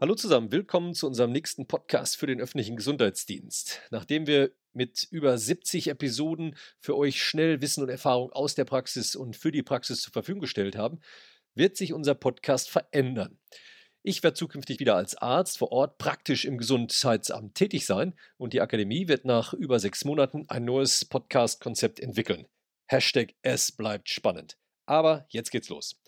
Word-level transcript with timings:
Hallo 0.00 0.16
zusammen, 0.16 0.50
willkommen 0.50 0.92
zu 0.92 1.06
unserem 1.06 1.30
nächsten 1.30 1.68
Podcast 1.68 2.16
für 2.16 2.26
den 2.26 2.40
öffentlichen 2.40 2.74
Gesundheitsdienst. 2.74 3.80
Nachdem 3.90 4.26
wir 4.26 4.50
mit 4.72 5.06
über 5.12 5.38
70 5.38 5.86
Episoden 5.86 6.56
für 6.80 6.96
euch 6.96 7.22
schnell 7.22 7.60
Wissen 7.60 7.80
und 7.84 7.88
Erfahrung 7.88 8.32
aus 8.32 8.56
der 8.56 8.64
Praxis 8.64 9.14
und 9.14 9.36
für 9.36 9.52
die 9.52 9.62
Praxis 9.62 10.02
zur 10.02 10.12
Verfügung 10.12 10.40
gestellt 10.40 10.76
haben, 10.76 11.00
wird 11.54 11.76
sich 11.76 11.92
unser 11.92 12.16
Podcast 12.16 12.70
verändern. 12.70 13.38
Ich 14.02 14.24
werde 14.24 14.34
zukünftig 14.34 14.80
wieder 14.80 14.96
als 14.96 15.14
Arzt 15.14 15.58
vor 15.58 15.70
Ort 15.70 15.96
praktisch 15.96 16.44
im 16.44 16.58
Gesundheitsamt 16.58 17.54
tätig 17.54 17.86
sein 17.86 18.14
und 18.36 18.52
die 18.52 18.60
Akademie 18.60 19.06
wird 19.06 19.24
nach 19.24 19.54
über 19.54 19.78
sechs 19.78 20.04
Monaten 20.04 20.44
ein 20.48 20.64
neues 20.64 21.04
Podcast-Konzept 21.04 22.00
entwickeln. 22.00 22.46
Hashtag 22.86 23.34
es 23.42 23.70
bleibt 23.70 24.08
spannend. 24.08 24.58
Aber 24.86 25.24
jetzt 25.28 25.52
geht's 25.52 25.68
los. 25.68 26.00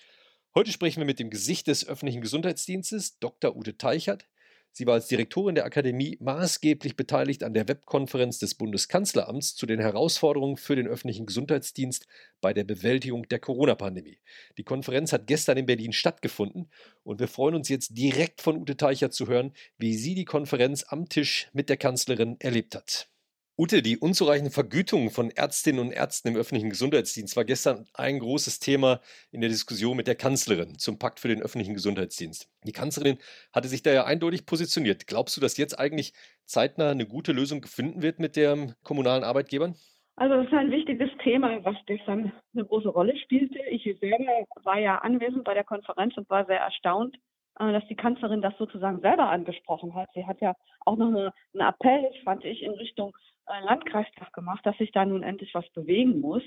Heute 0.57 0.73
sprechen 0.73 1.03
wir 1.03 1.05
mit 1.07 1.19
dem 1.19 1.29
Gesicht 1.29 1.67
des 1.67 1.87
öffentlichen 1.87 2.23
Gesundheitsdienstes, 2.23 3.19
Dr. 3.19 3.55
Ute 3.55 3.77
Teichert. 3.77 4.27
Sie 4.73 4.87
war 4.87 4.95
als 4.95 5.07
Direktorin 5.07 5.55
der 5.55 5.67
Akademie 5.67 6.17
maßgeblich 6.19 6.97
beteiligt 6.97 7.45
an 7.45 7.53
der 7.53 7.69
Webkonferenz 7.69 8.39
des 8.39 8.55
Bundeskanzleramts 8.55 9.55
zu 9.55 9.67
den 9.67 9.81
Herausforderungen 9.81 10.57
für 10.57 10.75
den 10.75 10.87
öffentlichen 10.87 11.27
Gesundheitsdienst 11.27 12.07
bei 12.41 12.55
der 12.55 12.65
Bewältigung 12.65 13.29
der 13.29 13.39
Corona-Pandemie. 13.39 14.19
Die 14.57 14.65
Konferenz 14.65 15.13
hat 15.13 15.27
gestern 15.27 15.59
in 15.59 15.67
Berlin 15.67 15.93
stattgefunden 15.93 16.71
und 17.03 17.21
wir 17.21 17.29
freuen 17.29 17.57
uns 17.57 17.69
jetzt 17.69 17.91
direkt 17.91 18.41
von 18.41 18.57
Ute 18.57 18.79
Teichert 18.79 19.13
zu 19.13 19.27
hören, 19.27 19.53
wie 19.77 19.95
sie 19.95 20.15
die 20.15 20.25
Konferenz 20.25 20.87
am 20.89 21.07
Tisch 21.11 21.51
mit 21.53 21.69
der 21.69 21.77
Kanzlerin 21.77 22.37
erlebt 22.41 22.75
hat. 22.75 23.11
Ute, 23.59 23.81
die 23.81 23.97
unzureichende 23.97 24.51
Vergütung 24.51 25.09
von 25.09 25.31
Ärztinnen 25.31 25.81
und 25.81 25.91
Ärzten 25.91 26.29
im 26.29 26.37
öffentlichen 26.37 26.69
Gesundheitsdienst 26.69 27.39
war 27.39 27.47
gestern 27.47 27.87
ein 27.95 28.19
großes 28.19 28.59
Thema 28.59 29.01
in 29.31 29.41
der 29.41 29.49
Diskussion 29.49 29.97
mit 29.97 30.07
der 30.07 30.15
Kanzlerin 30.15 30.79
zum 30.79 30.99
Pakt 30.99 31.21
für 31.21 31.29
den 31.29 31.41
öffentlichen 31.41 31.73
Gesundheitsdienst. 31.73 32.51
Die 32.65 32.73
Kanzlerin 32.73 33.17
hatte 33.55 33.69
sich 33.69 33.83
da 33.83 33.95
ja 33.95 34.05
eindeutig 34.05 34.45
positioniert. 34.45 35.07
Glaubst 35.07 35.39
du, 35.39 35.41
dass 35.41 35.57
jetzt 35.57 35.79
eigentlich 35.79 36.13
zeitnah 36.45 36.91
eine 36.91 37.07
gute 37.07 37.33
Lösung 37.33 37.63
gefunden 37.63 38.03
wird 38.03 38.19
mit 38.19 38.37
den 38.37 38.75
kommunalen 38.83 39.25
Arbeitgebern? 39.25 39.75
Also 40.17 40.35
das 40.35 40.49
ist 40.49 40.53
ein 40.53 40.71
wichtiges 40.71 41.09
Thema, 41.25 41.65
was 41.65 41.77
gestern 41.87 42.33
eine 42.55 42.67
große 42.67 42.91
Rolle 42.91 43.17
spielte. 43.17 43.59
Ich 43.71 43.85
selber 44.01 44.45
war 44.65 44.79
ja 44.79 44.99
anwesend 44.99 45.45
bei 45.45 45.55
der 45.55 45.65
Konferenz 45.65 46.15
und 46.19 46.29
war 46.29 46.45
sehr 46.45 46.61
erstaunt, 46.61 47.17
dass 47.59 47.87
die 47.89 47.97
Kanzlerin 47.97 48.43
das 48.43 48.57
sozusagen 48.59 49.01
selber 49.01 49.31
angesprochen 49.31 49.95
hat. 49.95 50.09
Sie 50.15 50.27
hat 50.27 50.41
ja 50.41 50.55
auch 50.85 50.97
noch 50.97 51.09
eine, 51.09 51.33
einen 51.55 51.69
Appell, 51.69 52.11
fand 52.25 52.45
ich, 52.45 52.63
in 52.63 52.73
Richtung 52.73 53.17
äh, 53.47 53.65
Landkreistag 53.65 54.33
gemacht, 54.33 54.65
dass 54.65 54.77
sich 54.79 54.93
da 54.93 55.05
nun 55.05 55.23
endlich 55.23 55.55
was 55.55 55.69
bewegen 55.71 56.21
muss. 56.21 56.43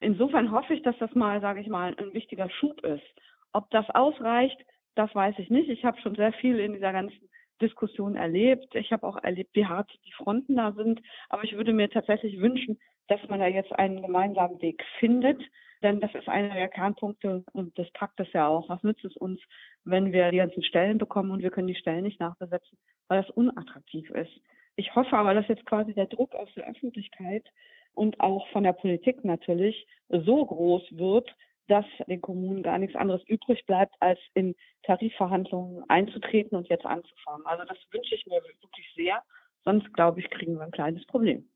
Insofern 0.00 0.50
hoffe 0.50 0.74
ich, 0.74 0.82
dass 0.82 0.96
das 0.98 1.14
mal, 1.14 1.40
sage 1.40 1.60
ich 1.60 1.68
mal, 1.68 1.94
ein 1.96 2.12
wichtiger 2.14 2.48
Schub 2.50 2.80
ist. 2.84 3.04
Ob 3.52 3.70
das 3.70 3.88
ausreicht, 3.90 4.58
das 4.94 5.14
weiß 5.14 5.34
ich 5.38 5.50
nicht. 5.50 5.68
Ich 5.68 5.84
habe 5.84 6.00
schon 6.00 6.14
sehr 6.14 6.32
viel 6.32 6.58
in 6.58 6.72
dieser 6.72 6.92
ganzen 6.92 7.28
Diskussion 7.60 8.16
erlebt. 8.16 8.74
Ich 8.74 8.92
habe 8.92 9.06
auch 9.06 9.16
erlebt, 9.22 9.50
wie 9.54 9.66
hart 9.66 9.90
die 10.06 10.12
Fronten 10.12 10.56
da 10.56 10.72
sind. 10.72 11.00
Aber 11.28 11.44
ich 11.44 11.54
würde 11.54 11.72
mir 11.72 11.90
tatsächlich 11.90 12.40
wünschen, 12.40 12.78
dass 13.08 13.20
man 13.28 13.40
da 13.40 13.46
jetzt 13.46 13.72
einen 13.72 14.02
gemeinsamen 14.02 14.60
Weg 14.62 14.82
findet. 14.98 15.40
Denn 15.82 16.00
das 16.00 16.14
ist 16.14 16.28
einer 16.28 16.54
der 16.54 16.68
Kernpunkte 16.68 17.42
und 17.52 17.76
des 17.78 17.90
Paktes 17.92 18.28
ja 18.32 18.46
auch. 18.48 18.68
Was 18.68 18.82
nützt 18.82 19.04
es 19.04 19.16
uns, 19.16 19.40
wenn 19.84 20.12
wir 20.12 20.30
die 20.30 20.36
ganzen 20.36 20.62
Stellen 20.62 20.98
bekommen 20.98 21.30
und 21.30 21.42
wir 21.42 21.50
können 21.50 21.68
die 21.68 21.74
Stellen 21.74 22.02
nicht 22.02 22.20
nachbesetzen, 22.20 22.78
weil 23.08 23.22
das 23.22 23.30
unattraktiv 23.30 24.10
ist. 24.10 24.32
Ich 24.76 24.94
hoffe 24.94 25.16
aber, 25.16 25.34
dass 25.34 25.48
jetzt 25.48 25.66
quasi 25.66 25.94
der 25.94 26.06
Druck 26.06 26.34
aus 26.34 26.48
der 26.54 26.68
Öffentlichkeit 26.68 27.46
und 27.94 28.20
auch 28.20 28.46
von 28.48 28.62
der 28.62 28.72
Politik 28.72 29.24
natürlich 29.24 29.86
so 30.08 30.46
groß 30.46 30.82
wird, 30.92 31.34
dass 31.68 31.84
den 32.06 32.20
Kommunen 32.20 32.62
gar 32.62 32.78
nichts 32.78 32.96
anderes 32.96 33.22
übrig 33.28 33.64
bleibt, 33.66 33.94
als 34.00 34.18
in 34.34 34.54
Tarifverhandlungen 34.82 35.84
einzutreten 35.88 36.56
und 36.56 36.68
jetzt 36.68 36.86
anzufangen. 36.86 37.46
Also 37.46 37.64
das 37.64 37.78
wünsche 37.90 38.14
ich 38.14 38.26
mir 38.26 38.42
wirklich 38.42 38.92
sehr. 38.96 39.22
Sonst, 39.64 39.92
glaube 39.92 40.20
ich, 40.20 40.30
kriegen 40.30 40.54
wir 40.54 40.62
ein 40.62 40.70
kleines 40.70 41.04
Problem. 41.06 41.49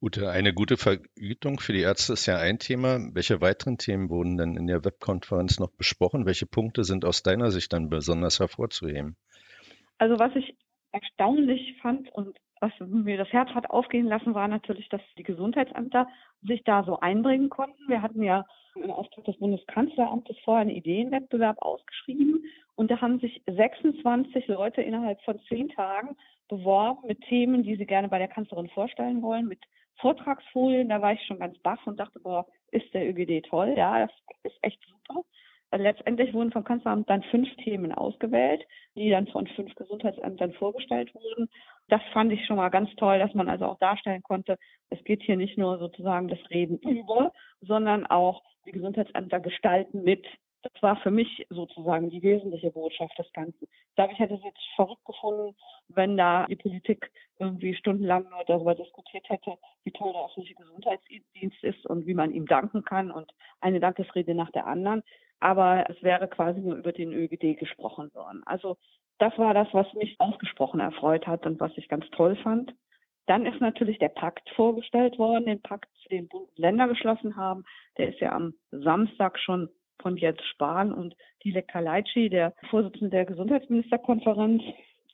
Ute, 0.00 0.30
eine 0.30 0.54
gute 0.54 0.76
Vergütung 0.76 1.60
für 1.60 1.72
die 1.72 1.80
Ärzte 1.80 2.14
ist 2.14 2.26
ja 2.26 2.38
ein 2.38 2.58
Thema. 2.58 2.98
Welche 3.12 3.40
weiteren 3.40 3.78
Themen 3.78 4.08
wurden 4.08 4.36
denn 4.36 4.56
in 4.56 4.66
der 4.66 4.84
Webkonferenz 4.84 5.58
noch 5.58 5.70
besprochen? 5.70 6.26
Welche 6.26 6.46
Punkte 6.46 6.84
sind 6.84 7.04
aus 7.04 7.22
deiner 7.22 7.50
Sicht 7.50 7.72
dann 7.72 7.90
besonders 7.90 8.40
hervorzuheben? 8.40 9.16
Also 9.98 10.18
was 10.18 10.34
ich 10.36 10.56
erstaunlich 10.92 11.78
fand 11.80 12.10
und 12.12 12.36
was 12.62 12.72
mir 12.78 13.16
das 13.16 13.32
Herz 13.32 13.50
hat 13.50 13.68
aufgehen 13.70 14.06
lassen, 14.06 14.34
war 14.34 14.46
natürlich, 14.46 14.88
dass 14.88 15.02
die 15.18 15.24
Gesundheitsämter 15.24 16.06
sich 16.42 16.62
da 16.62 16.84
so 16.84 17.00
einbringen 17.00 17.50
konnten. 17.50 17.88
Wir 17.88 18.02
hatten 18.02 18.22
ja 18.22 18.46
im 18.76 18.90
Auftrag 18.90 19.24
des 19.24 19.36
Bundeskanzleramtes 19.38 20.36
vorher 20.44 20.62
einen 20.62 20.70
Ideenwettbewerb 20.70 21.60
ausgeschrieben 21.60 22.44
und 22.76 22.90
da 22.90 23.00
haben 23.00 23.18
sich 23.18 23.42
26 23.46 24.46
Leute 24.46 24.80
innerhalb 24.80 25.20
von 25.22 25.40
zehn 25.48 25.68
Tagen 25.70 26.16
beworben 26.48 27.06
mit 27.06 27.20
Themen, 27.22 27.64
die 27.64 27.76
sie 27.76 27.86
gerne 27.86 28.08
bei 28.08 28.18
der 28.18 28.28
Kanzlerin 28.28 28.68
vorstellen 28.68 29.22
wollen, 29.22 29.48
mit 29.48 29.60
Vortragsfolien. 30.00 30.88
Da 30.88 31.02
war 31.02 31.12
ich 31.12 31.22
schon 31.26 31.40
ganz 31.40 31.58
baff 31.58 31.84
und 31.86 31.98
dachte, 31.98 32.20
boah, 32.20 32.46
ist 32.70 32.92
der 32.94 33.08
ÖGD 33.08 33.44
toll. 33.46 33.74
Ja, 33.76 34.06
das 34.06 34.12
ist 34.44 34.58
echt 34.62 34.80
super. 34.86 35.24
Letztendlich 35.74 36.34
wurden 36.34 36.52
vom 36.52 36.64
Kanzleramt 36.64 37.08
dann 37.08 37.22
fünf 37.24 37.48
Themen 37.56 37.92
ausgewählt, 37.92 38.62
die 38.94 39.08
dann 39.08 39.26
von 39.28 39.46
fünf 39.46 39.74
Gesundheitsämtern 39.74 40.52
vorgestellt 40.52 41.14
wurden. 41.14 41.48
Das 41.88 42.00
fand 42.12 42.32
ich 42.32 42.44
schon 42.46 42.56
mal 42.56 42.70
ganz 42.70 42.94
toll, 42.96 43.18
dass 43.18 43.34
man 43.34 43.48
also 43.48 43.66
auch 43.66 43.78
darstellen 43.78 44.22
konnte, 44.22 44.58
es 44.90 45.02
geht 45.04 45.22
hier 45.22 45.36
nicht 45.36 45.58
nur 45.58 45.78
sozusagen 45.78 46.28
das 46.28 46.38
Reden 46.50 46.78
über, 46.78 47.32
sondern 47.60 48.06
auch 48.06 48.42
die 48.66 48.72
Gesundheitsämter 48.72 49.40
gestalten 49.40 50.02
mit. 50.02 50.26
Das 50.62 50.82
war 50.82 50.96
für 50.96 51.10
mich 51.10 51.46
sozusagen 51.50 52.10
die 52.10 52.22
wesentliche 52.22 52.70
Botschaft 52.70 53.18
des 53.18 53.32
Ganzen. 53.32 53.64
Ich 53.64 53.94
glaube, 53.96 54.12
ich 54.12 54.18
hätte 54.18 54.34
es 54.34 54.44
jetzt 54.44 54.60
verrückt 54.76 55.04
gefunden, 55.04 55.56
wenn 55.88 56.16
da 56.16 56.46
die 56.46 56.56
Politik 56.56 57.10
irgendwie 57.38 57.74
stundenlang 57.74 58.28
nur 58.30 58.44
darüber 58.46 58.74
diskutiert 58.74 59.28
hätte, 59.28 59.58
wie 59.84 59.90
toll 59.90 60.12
der 60.12 60.24
öffentliche 60.24 60.54
Gesundheitsdienst 60.54 61.62
ist 61.64 61.86
und 61.86 62.06
wie 62.06 62.14
man 62.14 62.32
ihm 62.32 62.46
danken 62.46 62.84
kann 62.84 63.10
und 63.10 63.32
eine 63.60 63.80
Dankesrede 63.80 64.34
nach 64.34 64.50
der 64.50 64.66
anderen 64.66 65.02
aber 65.42 65.90
es 65.90 66.00
wäre 66.02 66.28
quasi 66.28 66.60
nur 66.60 66.76
über 66.76 66.92
den 66.92 67.12
ÖGD 67.12 67.58
gesprochen 67.58 68.14
worden. 68.14 68.42
Also 68.46 68.76
das 69.18 69.36
war 69.38 69.54
das, 69.54 69.66
was 69.72 69.92
mich 69.94 70.14
ausgesprochen 70.20 70.78
erfreut 70.78 71.26
hat 71.26 71.46
und 71.46 71.58
was 71.58 71.72
ich 71.76 71.88
ganz 71.88 72.08
toll 72.10 72.36
fand. 72.36 72.72
Dann 73.26 73.44
ist 73.44 73.60
natürlich 73.60 73.98
der 73.98 74.08
Pakt 74.08 74.48
vorgestellt 74.54 75.18
worden, 75.18 75.46
den 75.46 75.60
Pakt, 75.60 75.90
den 76.10 76.28
Bund 76.28 76.48
und 76.48 76.58
Länder 76.58 76.86
geschlossen 76.86 77.36
haben. 77.36 77.64
Der 77.98 78.10
ist 78.10 78.20
ja 78.20 78.32
am 78.32 78.54
Samstag 78.70 79.38
schon 79.38 79.68
von 80.02 80.16
Jens 80.16 80.42
Spahn 80.50 80.92
und 80.92 81.16
Dilek 81.44 81.68
Kalaitschi, 81.68 82.28
der 82.28 82.52
Vorsitzende 82.70 83.10
der 83.10 83.24
Gesundheitsministerkonferenz, 83.24 84.62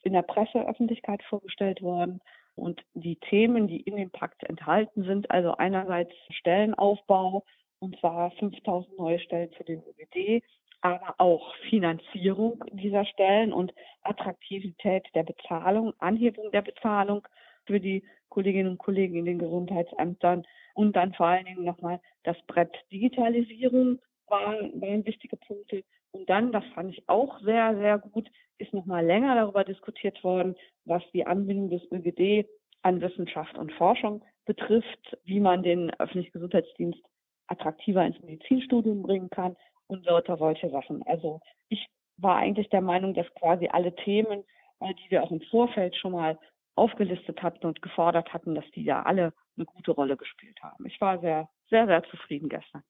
in 0.03 0.13
der 0.13 0.21
Presseöffentlichkeit 0.23 1.21
vorgestellt 1.23 1.81
worden. 1.81 2.21
Und 2.55 2.81
die 2.93 3.15
Themen, 3.15 3.67
die 3.67 3.81
in 3.81 3.95
dem 3.95 4.11
Pakt 4.11 4.43
enthalten 4.43 5.03
sind, 5.03 5.31
also 5.31 5.55
einerseits 5.55 6.11
Stellenaufbau, 6.31 7.45
und 7.79 7.97
zwar 7.99 8.31
5000 8.31 8.97
neue 8.97 9.19
Stellen 9.19 9.51
für 9.51 9.63
den 9.63 9.81
ÖGD, 9.81 10.43
aber 10.81 11.15
auch 11.17 11.55
Finanzierung 11.69 12.63
dieser 12.71 13.05
Stellen 13.05 13.53
und 13.53 13.73
Attraktivität 14.03 15.07
der 15.15 15.23
Bezahlung, 15.23 15.93
Anhebung 15.99 16.51
der 16.51 16.61
Bezahlung 16.61 17.27
für 17.65 17.79
die 17.79 18.03
Kolleginnen 18.29 18.71
und 18.71 18.77
Kollegen 18.77 19.15
in 19.15 19.25
den 19.25 19.39
Gesundheitsämtern 19.39 20.45
und 20.73 20.95
dann 20.95 21.13
vor 21.13 21.27
allen 21.27 21.45
Dingen 21.45 21.65
nochmal 21.65 21.99
das 22.23 22.37
Brett 22.47 22.73
Digitalisierung 22.91 23.99
waren, 24.29 24.81
waren 24.81 25.05
wichtige 25.05 25.37
Punkte. 25.37 25.83
Und 26.11 26.29
dann, 26.29 26.51
das 26.51 26.63
fand 26.73 26.91
ich 26.91 27.07
auch 27.07 27.39
sehr, 27.41 27.75
sehr 27.77 27.99
gut, 27.99 28.29
ist 28.57 28.73
nochmal 28.73 29.05
länger 29.05 29.35
darüber 29.35 29.63
diskutiert 29.63 30.23
worden, 30.23 30.55
was 30.85 31.03
die 31.13 31.25
Anbindung 31.25 31.69
des 31.69 31.83
ÖGD 31.91 32.47
an 32.81 33.01
Wissenschaft 33.01 33.57
und 33.57 33.71
Forschung 33.73 34.23
betrifft, 34.45 35.17
wie 35.25 35.39
man 35.39 35.63
den 35.63 35.91
öffentlichen 35.99 36.31
Gesundheitsdienst 36.31 36.99
attraktiver 37.47 38.05
ins 38.05 38.19
Medizinstudium 38.21 39.01
bringen 39.03 39.29
kann 39.29 39.55
und 39.87 40.05
lauter 40.05 40.37
solche 40.37 40.69
Sachen. 40.69 41.03
Also 41.03 41.41
ich 41.67 41.87
war 42.17 42.37
eigentlich 42.37 42.69
der 42.69 42.81
Meinung, 42.81 43.13
dass 43.13 43.31
quasi 43.35 43.67
alle 43.67 43.95
Themen, 43.95 44.43
äh, 44.79 44.93
die 44.93 45.11
wir 45.11 45.23
auch 45.23 45.31
im 45.31 45.41
Vorfeld 45.41 45.95
schon 45.95 46.13
mal 46.13 46.37
aufgelistet 46.75 47.43
hatten 47.43 47.65
und 47.67 47.81
gefordert 47.81 48.33
hatten, 48.33 48.55
dass 48.55 48.69
die 48.71 48.83
ja 48.83 49.03
alle 49.03 49.33
eine 49.57 49.65
gute 49.65 49.91
Rolle 49.91 50.15
gespielt 50.15 50.57
haben. 50.61 50.85
Ich 50.85 50.99
war 51.01 51.19
sehr, 51.19 51.49
sehr, 51.69 51.85
sehr 51.87 52.03
zufrieden 52.03 52.49
gestern. 52.49 52.83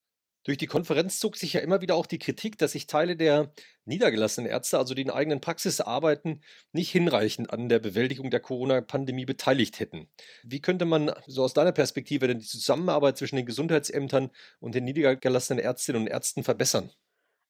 Durch 0.50 0.58
die 0.58 0.66
Konferenz 0.66 1.20
zog 1.20 1.36
sich 1.36 1.54
ja 1.54 1.60
immer 1.60 1.80
wieder 1.80 1.94
auch 1.94 2.08
die 2.08 2.18
Kritik, 2.18 2.58
dass 2.58 2.72
sich 2.72 2.88
Teile 2.88 3.16
der 3.16 3.52
niedergelassenen 3.86 4.50
Ärzte, 4.50 4.80
also 4.80 4.96
die 4.96 5.04
in 5.04 5.12
eigenen 5.12 5.42
Praxis 5.42 5.80
arbeiten, 5.80 6.42
nicht 6.74 6.90
hinreichend 6.90 7.54
an 7.54 7.70
der 7.70 7.78
Bewältigung 7.78 8.32
der 8.32 8.40
Corona-Pandemie 8.40 9.26
beteiligt 9.26 9.80
hätten. 9.80 10.08
Wie 10.44 10.60
könnte 10.60 10.86
man 10.86 11.12
so 11.28 11.44
aus 11.44 11.54
deiner 11.54 11.72
Perspektive 11.72 12.26
denn 12.26 12.40
die 12.40 12.48
Zusammenarbeit 12.48 13.18
zwischen 13.18 13.36
den 13.36 13.46
Gesundheitsämtern 13.46 14.32
und 14.60 14.74
den 14.74 14.86
niedergelassenen 14.86 15.64
Ärztinnen 15.64 16.02
und 16.02 16.08
Ärzten 16.08 16.44
verbessern? 16.44 16.90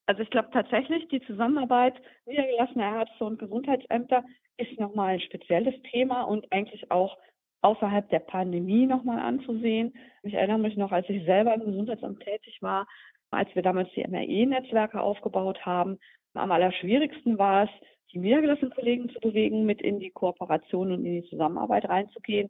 Also 0.06 0.22
ich 0.22 0.30
glaube 0.30 0.50
tatsächlich, 0.52 1.08
die 1.08 1.22
Zusammenarbeit 1.22 1.94
niedergelassener 2.26 2.98
Ärzte 3.00 3.24
und 3.24 3.40
Gesundheitsämter 3.40 4.26
ist 4.58 4.78
nochmal 4.78 5.14
ein 5.14 5.22
spezielles 5.22 5.76
Thema 5.90 6.24
und 6.24 6.52
eigentlich 6.52 6.92
auch 6.92 7.18
außerhalb 7.62 8.10
der 8.10 8.20
Pandemie 8.20 8.86
nochmal 8.86 9.20
anzusehen. 9.20 9.94
Ich 10.24 10.34
erinnere 10.34 10.60
mich 10.60 10.78
noch, 10.78 10.92
als 10.92 11.10
ich 11.10 11.26
selber 11.26 11.54
im 11.54 11.66
Gesundheitsamt 11.66 12.22
tätig 12.22 12.62
war, 12.62 12.88
als 13.32 13.54
wir 13.56 13.62
damals 13.62 13.90
die 13.96 14.06
MRE-Netzwerke 14.08 15.02
aufgebaut 15.02 15.66
haben. 15.66 16.00
Am 16.34 16.52
allerschwierigsten 16.52 17.38
war 17.38 17.64
es, 17.64 17.70
die 18.12 18.20
niedergelassenen 18.20 18.74
Kollegen 18.74 19.10
zu 19.10 19.20
bewegen, 19.20 19.66
mit 19.66 19.82
in 19.82 20.00
die 20.00 20.10
Kooperation 20.10 20.92
und 20.92 21.06
in 21.06 21.22
die 21.22 21.30
Zusammenarbeit 21.30 21.88
reinzugehen. 21.88 22.50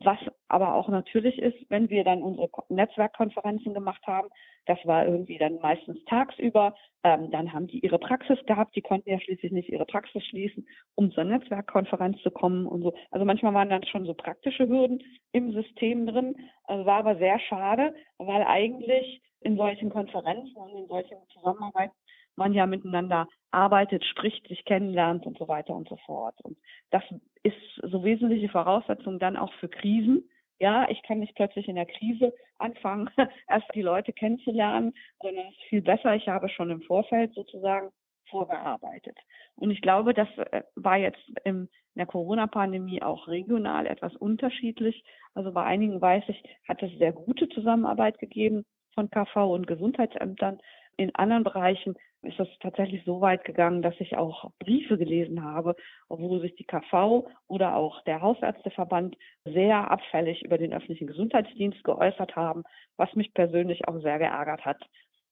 Was 0.00 0.18
aber 0.48 0.74
auch 0.74 0.88
natürlich 0.88 1.38
ist, 1.38 1.56
wenn 1.68 1.90
wir 1.90 2.04
dann 2.04 2.22
unsere 2.22 2.48
Netzwerkkonferenzen 2.68 3.74
gemacht 3.74 4.02
haben, 4.06 4.28
das 4.66 4.78
war 4.84 5.06
irgendwie 5.06 5.38
dann 5.38 5.58
meistens 5.60 6.04
tagsüber, 6.04 6.74
ähm, 7.02 7.32
dann 7.32 7.52
haben 7.52 7.66
die 7.66 7.80
ihre 7.80 7.98
Praxis 7.98 8.38
gehabt, 8.46 8.76
die 8.76 8.82
konnten 8.82 9.10
ja 9.10 9.18
schließlich 9.18 9.50
nicht 9.50 9.70
ihre 9.70 9.84
Praxis 9.84 10.24
schließen, 10.26 10.68
um 10.94 11.10
zur 11.10 11.24
Netzwerkkonferenz 11.24 12.22
zu 12.22 12.30
kommen 12.30 12.66
und 12.66 12.82
so. 12.82 12.94
Also 13.10 13.24
manchmal 13.24 13.54
waren 13.54 13.70
dann 13.70 13.84
schon 13.84 14.06
so 14.06 14.14
praktische 14.14 14.68
Hürden 14.68 15.02
im 15.32 15.52
System 15.52 16.06
drin, 16.06 16.36
also 16.64 16.86
war 16.86 16.98
aber 16.98 17.16
sehr 17.16 17.40
schade, 17.40 17.92
weil 18.18 18.42
eigentlich 18.44 19.20
in 19.40 19.56
solchen 19.56 19.90
Konferenzen 19.90 20.56
und 20.56 20.76
in 20.76 20.86
solchen 20.86 21.16
Zusammenarbeiten 21.32 21.94
man 22.36 22.54
ja 22.54 22.66
miteinander 22.66 23.26
arbeitet, 23.50 24.04
spricht, 24.04 24.46
sich 24.48 24.64
kennenlernt 24.64 25.26
und 25.26 25.38
so 25.38 25.48
weiter 25.48 25.74
und 25.74 25.88
so 25.88 25.96
fort. 26.06 26.40
Und 26.42 26.56
das 26.90 27.02
ist 27.42 27.56
so 27.82 28.04
wesentliche 28.04 28.48
Voraussetzung 28.48 29.18
dann 29.18 29.36
auch 29.36 29.52
für 29.54 29.68
Krisen. 29.68 30.28
Ja, 30.58 30.88
ich 30.88 31.02
kann 31.02 31.18
nicht 31.18 31.34
plötzlich 31.34 31.68
in 31.68 31.74
der 31.74 31.86
Krise 31.86 32.32
anfangen, 32.58 33.10
erst 33.48 33.66
die 33.74 33.82
Leute 33.82 34.12
kennenzulernen, 34.12 34.94
sondern 35.20 35.46
es 35.46 35.54
ist 35.54 35.68
viel 35.68 35.82
besser. 35.82 36.14
Ich 36.14 36.28
habe 36.28 36.48
schon 36.48 36.70
im 36.70 36.82
Vorfeld 36.82 37.34
sozusagen 37.34 37.90
vorgearbeitet. 38.30 39.18
Und 39.56 39.70
ich 39.70 39.82
glaube, 39.82 40.14
das 40.14 40.28
äh, 40.50 40.62
war 40.74 40.96
jetzt 40.96 41.22
in 41.44 41.68
der 41.94 42.06
Corona-Pandemie 42.06 43.02
auch 43.02 43.28
regional 43.28 43.86
etwas 43.86 44.16
unterschiedlich. 44.16 45.04
Also 45.34 45.52
bei 45.52 45.64
einigen 45.64 46.00
weiß 46.00 46.24
ich, 46.28 46.42
hat 46.66 46.82
es 46.82 46.90
sehr 46.98 47.12
gute 47.12 47.48
Zusammenarbeit 47.50 48.18
gegeben 48.18 48.64
von 48.94 49.10
KV 49.10 49.52
und 49.52 49.66
Gesundheitsämtern. 49.66 50.60
In 50.96 51.14
anderen 51.14 51.44
Bereichen 51.44 51.96
ist 52.22 52.38
das 52.38 52.48
tatsächlich 52.60 53.04
so 53.04 53.20
weit 53.20 53.44
gegangen, 53.44 53.82
dass 53.82 53.94
ich 53.98 54.16
auch 54.16 54.50
Briefe 54.60 54.96
gelesen 54.96 55.42
habe, 55.42 55.74
wo 56.08 56.38
sich 56.38 56.54
die 56.54 56.64
KV 56.64 57.28
oder 57.48 57.74
auch 57.76 58.02
der 58.04 58.22
Hausärzteverband 58.22 59.16
sehr 59.44 59.90
abfällig 59.90 60.42
über 60.44 60.58
den 60.58 60.72
öffentlichen 60.72 61.08
Gesundheitsdienst 61.08 61.82
geäußert 61.82 62.36
haben, 62.36 62.62
was 62.96 63.12
mich 63.14 63.34
persönlich 63.34 63.88
auch 63.88 64.00
sehr 64.00 64.18
geärgert 64.18 64.64
hat. 64.64 64.82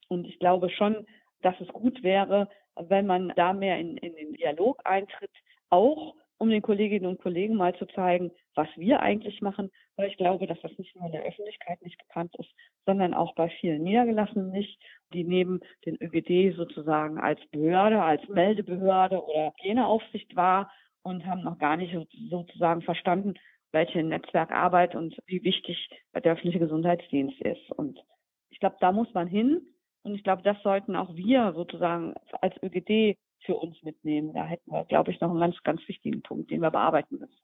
Und 0.09 0.27
ich 0.27 0.39
glaube 0.41 0.69
schon, 0.71 1.07
dass 1.43 1.55
es 1.61 1.69
gut 1.69 2.03
wäre, 2.03 2.49
wenn 2.77 3.07
man 3.07 3.33
da 3.37 3.53
mehr 3.53 3.79
in, 3.79 3.97
in 3.99 4.15
den 4.17 4.33
Dialog 4.33 4.81
eintritt, 4.85 5.31
auch 5.69 6.15
um 6.41 6.49
den 6.49 6.63
Kolleginnen 6.63 7.07
und 7.07 7.21
Kollegen 7.21 7.55
mal 7.55 7.77
zu 7.77 7.85
zeigen, 7.87 8.33
was 8.55 8.69
wir 8.77 9.01
eigentlich 9.01 9.43
machen, 9.43 9.71
weil 9.97 10.09
ich 10.09 10.17
glaube, 10.17 10.47
dass 10.47 10.61
das 10.63 10.77
nicht 10.79 10.97
nur 10.97 11.05
in 11.05 11.13
der 11.13 11.25
Öffentlichkeit 11.25 11.83
nicht 11.83 11.99
bekannt 11.99 12.35
ist, 12.39 12.49
sondern 12.87 13.13
auch 13.13 13.35
bei 13.35 13.51
vielen 13.61 13.83
Niedergelassenen 13.83 14.51
nicht, 14.51 14.81
die 15.13 15.23
neben 15.23 15.61
den 15.85 15.99
ÖGD 16.01 16.57
sozusagen 16.57 17.19
als 17.19 17.41
Behörde, 17.51 18.03
als 18.03 18.27
Meldebehörde 18.29 19.23
oder 19.23 19.53
Hygieneaufsicht 19.59 20.35
war 20.35 20.73
und 21.03 21.27
haben 21.27 21.43
noch 21.43 21.59
gar 21.59 21.77
nicht 21.77 21.95
sozusagen 22.31 22.81
verstanden, 22.81 23.35
welche 23.73 24.03
Netzwerkarbeit 24.03 24.95
und 24.95 25.17
wie 25.27 25.45
wichtig 25.45 25.91
der 26.15 26.33
öffentliche 26.33 26.59
Gesundheitsdienst 26.59 27.39
ist. 27.43 27.71
Und 27.73 28.01
ich 28.49 28.61
glaube, 28.61 28.77
da 28.81 28.93
muss 28.93 29.13
man 29.13 29.29
hin. 29.29 29.61
Und 30.05 30.15
ich 30.15 30.25
glaube, 30.25 30.41
das 30.41 30.57
sollten 30.63 30.97
auch 30.97 31.15
wir 31.15 31.53
sozusagen 31.53 32.15
als 32.41 32.55
ÖGD 32.63 33.19
für 33.45 33.57
uns 33.57 33.83
mitnehmen. 33.83 34.33
Da 34.33 34.45
hätten 34.45 34.71
wir, 34.71 34.85
glaube 34.85 35.11
ich, 35.11 35.21
noch 35.21 35.31
einen 35.31 35.41
ganz, 35.41 35.57
ganz 35.63 35.81
wichtigen 35.87 36.23
Punkt, 36.23 36.51
den 36.51 36.61
wir 36.61 36.71
bearbeiten 36.71 37.19
müssen. 37.19 37.37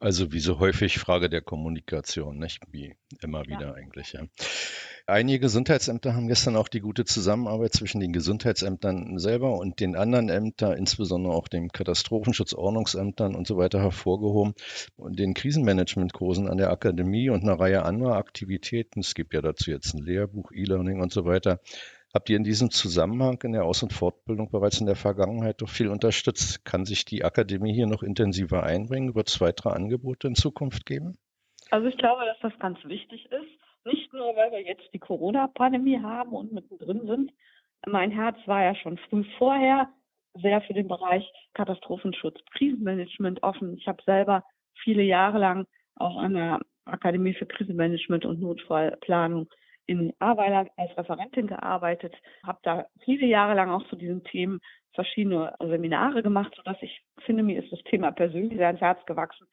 Also 0.00 0.32
wie 0.32 0.40
so 0.40 0.58
häufig 0.58 0.98
Frage 0.98 1.30
der 1.30 1.42
Kommunikation, 1.42 2.38
nicht? 2.38 2.60
Wie 2.72 2.96
immer 3.20 3.42
wieder 3.46 3.68
ja. 3.68 3.74
eigentlich. 3.74 4.12
Ja. 4.12 4.22
Einige 5.06 5.40
Gesundheitsämter 5.40 6.14
haben 6.14 6.28
gestern 6.28 6.56
auch 6.56 6.68
die 6.68 6.80
gute 6.80 7.04
Zusammenarbeit 7.04 7.72
zwischen 7.72 8.00
den 8.00 8.12
Gesundheitsämtern 8.12 9.18
selber 9.18 9.58
und 9.58 9.80
den 9.80 9.96
anderen 9.96 10.28
Ämtern, 10.28 10.76
insbesondere 10.76 11.34
auch 11.34 11.48
den 11.48 11.68
Katastrophenschutzordnungsämtern 11.68 13.34
und 13.34 13.46
so 13.46 13.56
weiter 13.56 13.80
hervorgehoben 13.80 14.54
und 14.96 15.18
den 15.18 15.34
Krisenmanagementkursen 15.34 16.48
an 16.48 16.58
der 16.58 16.70
Akademie 16.70 17.30
und 17.30 17.42
eine 17.42 17.58
Reihe 17.58 17.84
anderer 17.84 18.16
Aktivitäten. 18.16 19.00
Es 19.00 19.14
gibt 19.14 19.34
ja 19.34 19.42
dazu 19.42 19.70
jetzt 19.70 19.94
ein 19.94 20.02
Lehrbuch, 20.02 20.50
E-Learning 20.52 21.00
und 21.00 21.12
so 21.12 21.24
weiter 21.24 21.60
Habt 22.14 22.28
ihr 22.28 22.36
in 22.36 22.44
diesem 22.44 22.70
Zusammenhang 22.70 23.40
in 23.42 23.52
der 23.52 23.64
Aus- 23.64 23.82
und 23.82 23.92
Fortbildung 23.92 24.50
bereits 24.50 24.80
in 24.80 24.86
der 24.86 24.96
Vergangenheit 24.96 25.62
doch 25.62 25.70
viel 25.70 25.88
unterstützt? 25.88 26.62
Kann 26.66 26.84
sich 26.84 27.06
die 27.06 27.24
Akademie 27.24 27.72
hier 27.72 27.86
noch 27.86 28.02
intensiver 28.02 28.64
einbringen? 28.64 29.14
Wird 29.14 29.28
es 29.28 29.40
weitere 29.40 29.70
Angebote 29.70 30.28
in 30.28 30.34
Zukunft 30.34 30.84
geben? 30.84 31.16
Also 31.70 31.86
ich 31.86 31.96
glaube, 31.96 32.26
dass 32.26 32.38
das 32.42 32.58
ganz 32.58 32.78
wichtig 32.84 33.24
ist. 33.24 33.86
Nicht 33.86 34.12
nur, 34.12 34.36
weil 34.36 34.52
wir 34.52 34.60
jetzt 34.60 34.92
die 34.92 34.98
Corona-Pandemie 34.98 36.00
haben 36.00 36.32
und 36.32 36.52
mittendrin 36.52 37.06
sind. 37.06 37.32
Mein 37.86 38.10
Herz 38.10 38.36
war 38.44 38.62
ja 38.62 38.74
schon 38.74 38.98
früh 39.08 39.24
vorher 39.38 39.88
sehr 40.34 40.60
für 40.60 40.74
den 40.74 40.88
Bereich 40.88 41.24
Katastrophenschutz, 41.54 42.38
Krisenmanagement 42.52 43.42
offen. 43.42 43.78
Ich 43.78 43.88
habe 43.88 44.02
selber 44.04 44.44
viele 44.74 45.02
Jahre 45.02 45.38
lang 45.38 45.66
auch 45.96 46.18
an 46.18 46.34
der 46.34 46.60
Akademie 46.84 47.32
für 47.32 47.46
Krisenmanagement 47.46 48.26
und 48.26 48.40
Notfallplanung 48.40 49.48
in 49.86 50.12
Ahrweiler 50.18 50.68
als 50.76 50.96
Referentin 50.96 51.46
gearbeitet, 51.46 52.14
habe 52.44 52.58
da 52.62 52.86
viele 53.04 53.26
Jahre 53.26 53.54
lang 53.54 53.70
auch 53.70 53.86
zu 53.88 53.96
diesen 53.96 54.24
Themen 54.24 54.60
verschiedene 54.94 55.54
Seminare 55.58 56.22
gemacht, 56.22 56.52
sodass 56.56 56.76
ich 56.82 57.02
finde, 57.24 57.42
mir 57.42 57.62
ist 57.62 57.72
das 57.72 57.82
Thema 57.84 58.12
persönlich 58.12 58.56
sehr 58.56 58.66
ans 58.66 58.80
Herz 58.80 59.04
gewachsen. 59.06 59.46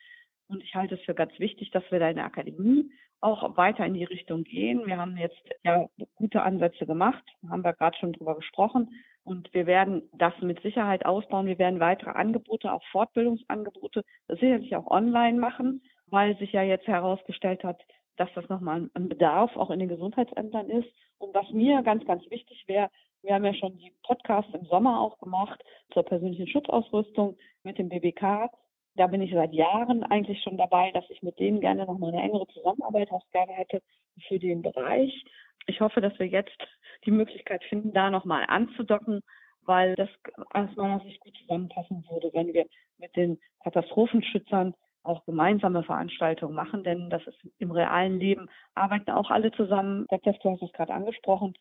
Und 0.47 0.63
ich 0.63 0.75
halte 0.75 0.95
es 0.95 1.01
für 1.01 1.13
ganz 1.13 1.37
wichtig, 1.39 1.71
dass 1.71 1.83
wir 1.91 1.99
da 1.99 2.09
in 2.09 2.17
der 2.17 2.25
Akademie 2.25 2.91
auch 3.21 3.57
weiter 3.57 3.85
in 3.85 3.93
die 3.93 4.03
Richtung 4.03 4.43
gehen. 4.43 4.85
Wir 4.85 4.97
haben 4.97 5.17
jetzt 5.17 5.41
ja 5.63 5.87
gute 6.15 6.41
Ansätze 6.41 6.85
gemacht, 6.85 7.23
haben 7.49 7.63
wir 7.63 7.73
gerade 7.73 7.97
schon 7.97 8.13
drüber 8.13 8.35
gesprochen. 8.35 8.89
Und 9.23 9.53
wir 9.53 9.67
werden 9.67 10.09
das 10.13 10.33
mit 10.41 10.61
Sicherheit 10.61 11.05
ausbauen. 11.05 11.45
Wir 11.45 11.59
werden 11.59 11.79
weitere 11.79 12.11
Angebote, 12.11 12.71
auch 12.71 12.83
Fortbildungsangebote, 12.91 14.03
sicherlich 14.27 14.75
auch 14.75 14.87
online 14.87 15.37
machen, 15.37 15.83
weil 16.07 16.37
sich 16.37 16.53
ja 16.53 16.63
jetzt 16.63 16.87
herausgestellt 16.87 17.63
hat, 17.63 17.79
dass 18.19 18.29
das 18.35 18.49
nochmal 18.49 18.89
ein 18.93 19.07
Bedarf 19.07 19.55
auch 19.55 19.69
in 19.69 19.79
den 19.79 19.87
Gesundheitsämtern 19.87 20.69
ist. 20.69 20.89
Und 21.19 21.33
was 21.33 21.49
mir 21.51 21.81
ganz, 21.83 22.05
ganz 22.05 22.29
wichtig 22.29 22.65
wäre, 22.67 22.89
wir 23.21 23.33
haben 23.33 23.45
ja 23.45 23.53
schon 23.53 23.77
die 23.77 23.93
Podcasts 24.03 24.53
im 24.53 24.65
Sommer 24.65 24.99
auch 24.99 25.17
gemacht 25.19 25.63
zur 25.93 26.03
persönlichen 26.03 26.47
Schutzausrüstung 26.47 27.37
mit 27.63 27.77
dem 27.77 27.87
BBK. 27.87 28.49
Da 28.95 29.07
bin 29.07 29.21
ich 29.21 29.31
seit 29.33 29.53
Jahren 29.53 30.03
eigentlich 30.03 30.41
schon 30.43 30.57
dabei, 30.57 30.91
dass 30.91 31.09
ich 31.09 31.23
mit 31.23 31.39
denen 31.39 31.61
gerne 31.61 31.85
nochmal 31.85 32.11
eine 32.11 32.21
engere 32.21 32.47
Zusammenarbeit 32.47 33.09
auch 33.11 33.25
gerne 33.31 33.53
hätte 33.53 33.81
für 34.27 34.37
den 34.37 34.61
Bereich. 34.61 35.23
Ich 35.67 35.79
hoffe, 35.79 36.01
dass 36.01 36.17
wir 36.19 36.27
jetzt 36.27 36.57
die 37.05 37.11
Möglichkeit 37.11 37.63
finden, 37.63 37.93
da 37.93 38.09
nochmal 38.09 38.45
anzudocken, 38.47 39.21
weil 39.61 39.95
das 39.95 40.09
aus 40.51 40.75
meiner 40.75 40.99
Sicht 41.01 41.21
gut 41.21 41.37
zusammenpassen 41.37 42.05
würde, 42.09 42.31
wenn 42.33 42.53
wir 42.53 42.65
mit 42.97 43.15
den 43.15 43.39
Katastrophenschützern 43.63 44.73
auch 45.03 45.25
gemeinsame 45.25 45.83
Veranstaltungen 45.83 46.55
machen, 46.55 46.83
denn 46.83 47.09
das 47.09 47.25
ist 47.25 47.37
im 47.57 47.71
realen 47.71 48.19
Leben, 48.19 48.49
arbeiten 48.75 49.11
auch 49.11 49.29
alle 49.31 49.51
zusammen. 49.51 50.05
Der 50.11 50.21
Test, 50.21 50.43
du 50.43 50.51
hast 50.51 50.61
es 50.61 50.71
gerade 50.73 50.93
angesprochen. 50.93 51.53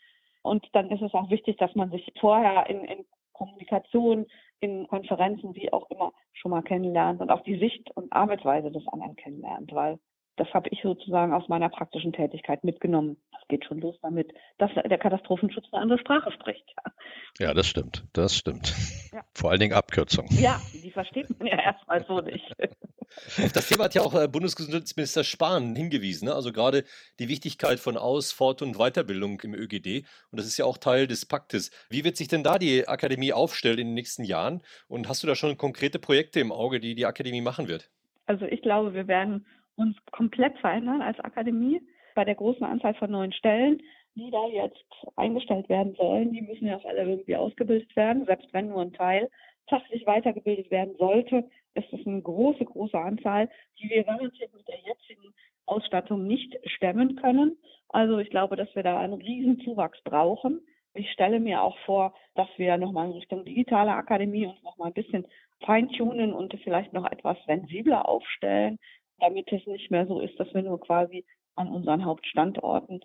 Und 0.42 0.66
dann 0.72 0.90
ist 0.90 1.02
es 1.02 1.14
auch 1.14 1.30
wichtig, 1.30 1.56
dass 1.58 1.74
man 1.74 1.90
sich 1.90 2.12
vorher 2.20 2.68
in, 2.68 2.84
in 2.84 3.04
Kommunikation, 3.32 4.26
in 4.60 4.86
Konferenzen, 4.88 5.54
wie 5.54 5.72
auch 5.72 5.88
immer, 5.90 6.12
schon 6.32 6.50
mal 6.50 6.62
kennenlernt 6.62 7.20
und 7.20 7.30
auch 7.30 7.42
die 7.42 7.58
Sicht 7.58 7.90
und 7.94 8.12
Arbeitsweise 8.12 8.70
des 8.70 8.86
anderen 8.88 9.16
kennenlernt, 9.16 9.72
weil 9.72 9.98
das 10.38 10.48
habe 10.54 10.68
ich 10.70 10.80
sozusagen 10.82 11.32
aus 11.32 11.48
meiner 11.48 11.68
praktischen 11.68 12.12
Tätigkeit 12.12 12.62
mitgenommen. 12.62 13.16
Das 13.32 13.46
geht 13.48 13.64
schon 13.64 13.80
los 13.80 13.96
damit, 14.02 14.32
dass 14.58 14.70
der 14.72 14.98
Katastrophenschutz 14.98 15.66
eine 15.72 15.82
andere 15.82 15.98
Sprache 15.98 16.30
spricht. 16.32 16.64
Ja, 17.38 17.54
das 17.54 17.66
stimmt. 17.66 18.04
Das 18.12 18.36
stimmt. 18.36 18.74
Ja. 19.12 19.22
Vor 19.34 19.50
allen 19.50 19.60
Dingen 19.60 19.72
Abkürzungen. 19.72 20.30
Ja, 20.40 20.60
die 20.72 20.90
versteht 20.90 21.28
man 21.38 21.48
ja 21.48 21.58
erstmal 21.60 22.04
so 22.06 22.20
nicht. 22.20 22.54
Auf 23.16 23.52
das 23.52 23.68
Thema 23.68 23.84
hat 23.84 23.94
ja 23.94 24.02
auch 24.02 24.14
äh, 24.14 24.28
Bundesgesundheitsminister 24.28 25.24
Spahn 25.24 25.74
hingewiesen. 25.74 26.26
Ne? 26.26 26.34
Also 26.34 26.52
gerade 26.52 26.84
die 27.18 27.28
Wichtigkeit 27.28 27.80
von 27.80 27.96
Aus-, 27.96 28.32
Fort- 28.32 28.62
und 28.62 28.76
Weiterbildung 28.76 29.40
im 29.42 29.54
ÖGD. 29.54 30.04
Und 30.30 30.38
das 30.38 30.46
ist 30.46 30.58
ja 30.58 30.64
auch 30.64 30.78
Teil 30.78 31.06
des 31.06 31.26
Paktes. 31.26 31.70
Wie 31.90 32.04
wird 32.04 32.16
sich 32.16 32.28
denn 32.28 32.42
da 32.42 32.58
die 32.58 32.86
Akademie 32.86 33.32
aufstellen 33.32 33.78
in 33.78 33.86
den 33.88 33.94
nächsten 33.94 34.24
Jahren? 34.24 34.62
Und 34.88 35.08
hast 35.08 35.22
du 35.22 35.26
da 35.26 35.34
schon 35.34 35.56
konkrete 35.56 35.98
Projekte 35.98 36.40
im 36.40 36.52
Auge, 36.52 36.80
die 36.80 36.94
die 36.94 37.06
Akademie 37.06 37.40
machen 37.40 37.68
wird? 37.68 37.90
Also 38.26 38.44
ich 38.44 38.62
glaube, 38.62 38.94
wir 38.94 39.08
werden 39.08 39.46
uns 39.76 39.96
komplett 40.10 40.58
verändern 40.58 41.02
als 41.02 41.18
Akademie. 41.20 41.80
Bei 42.14 42.24
der 42.24 42.34
großen 42.34 42.64
Anzahl 42.64 42.94
von 42.94 43.10
neuen 43.10 43.32
Stellen, 43.32 43.80
die 44.14 44.30
da 44.30 44.46
jetzt 44.48 44.84
eingestellt 45.16 45.68
werden 45.68 45.94
sollen, 45.94 46.32
die 46.32 46.42
müssen 46.42 46.66
ja 46.66 46.76
auch 46.76 46.84
alle 46.84 47.02
irgendwie 47.02 47.36
ausgebildet 47.36 47.94
werden, 47.96 48.26
selbst 48.26 48.52
wenn 48.52 48.68
nur 48.68 48.82
ein 48.82 48.92
Teil 48.92 49.30
fachlich 49.68 50.06
weitergebildet 50.06 50.70
werden 50.70 50.96
sollte, 50.98 51.44
ist 51.78 51.92
es 51.92 52.06
eine 52.06 52.22
große, 52.22 52.64
große 52.64 52.98
Anzahl, 52.98 53.48
die 53.80 53.88
wir 53.90 54.04
garantiert 54.04 54.52
mit 54.54 54.66
der 54.68 54.78
jetzigen 54.78 55.34
Ausstattung 55.66 56.26
nicht 56.26 56.58
stemmen 56.64 57.16
können. 57.16 57.56
Also 57.88 58.18
ich 58.18 58.30
glaube, 58.30 58.56
dass 58.56 58.74
wir 58.74 58.82
da 58.82 58.98
einen 58.98 59.14
riesen 59.14 59.60
Zuwachs 59.60 60.00
brauchen. 60.02 60.60
Ich 60.94 61.10
stelle 61.12 61.40
mir 61.40 61.62
auch 61.62 61.78
vor, 61.80 62.14
dass 62.34 62.48
wir 62.56 62.76
nochmal 62.76 63.06
in 63.06 63.12
Richtung 63.12 63.44
digitale 63.44 63.92
Akademie 63.92 64.46
uns 64.46 64.62
nochmal 64.62 64.88
ein 64.88 64.94
bisschen 64.94 65.26
feintunen 65.64 66.32
und 66.32 66.54
vielleicht 66.62 66.92
noch 66.92 67.10
etwas 67.10 67.36
sensibler 67.46 68.08
aufstellen, 68.08 68.78
damit 69.18 69.52
es 69.52 69.66
nicht 69.66 69.90
mehr 69.90 70.06
so 70.06 70.20
ist, 70.20 70.38
dass 70.38 70.52
wir 70.54 70.62
nur 70.62 70.80
quasi 70.80 71.24
an 71.56 71.68
unseren 71.68 72.04
Hauptstandorten, 72.04 73.00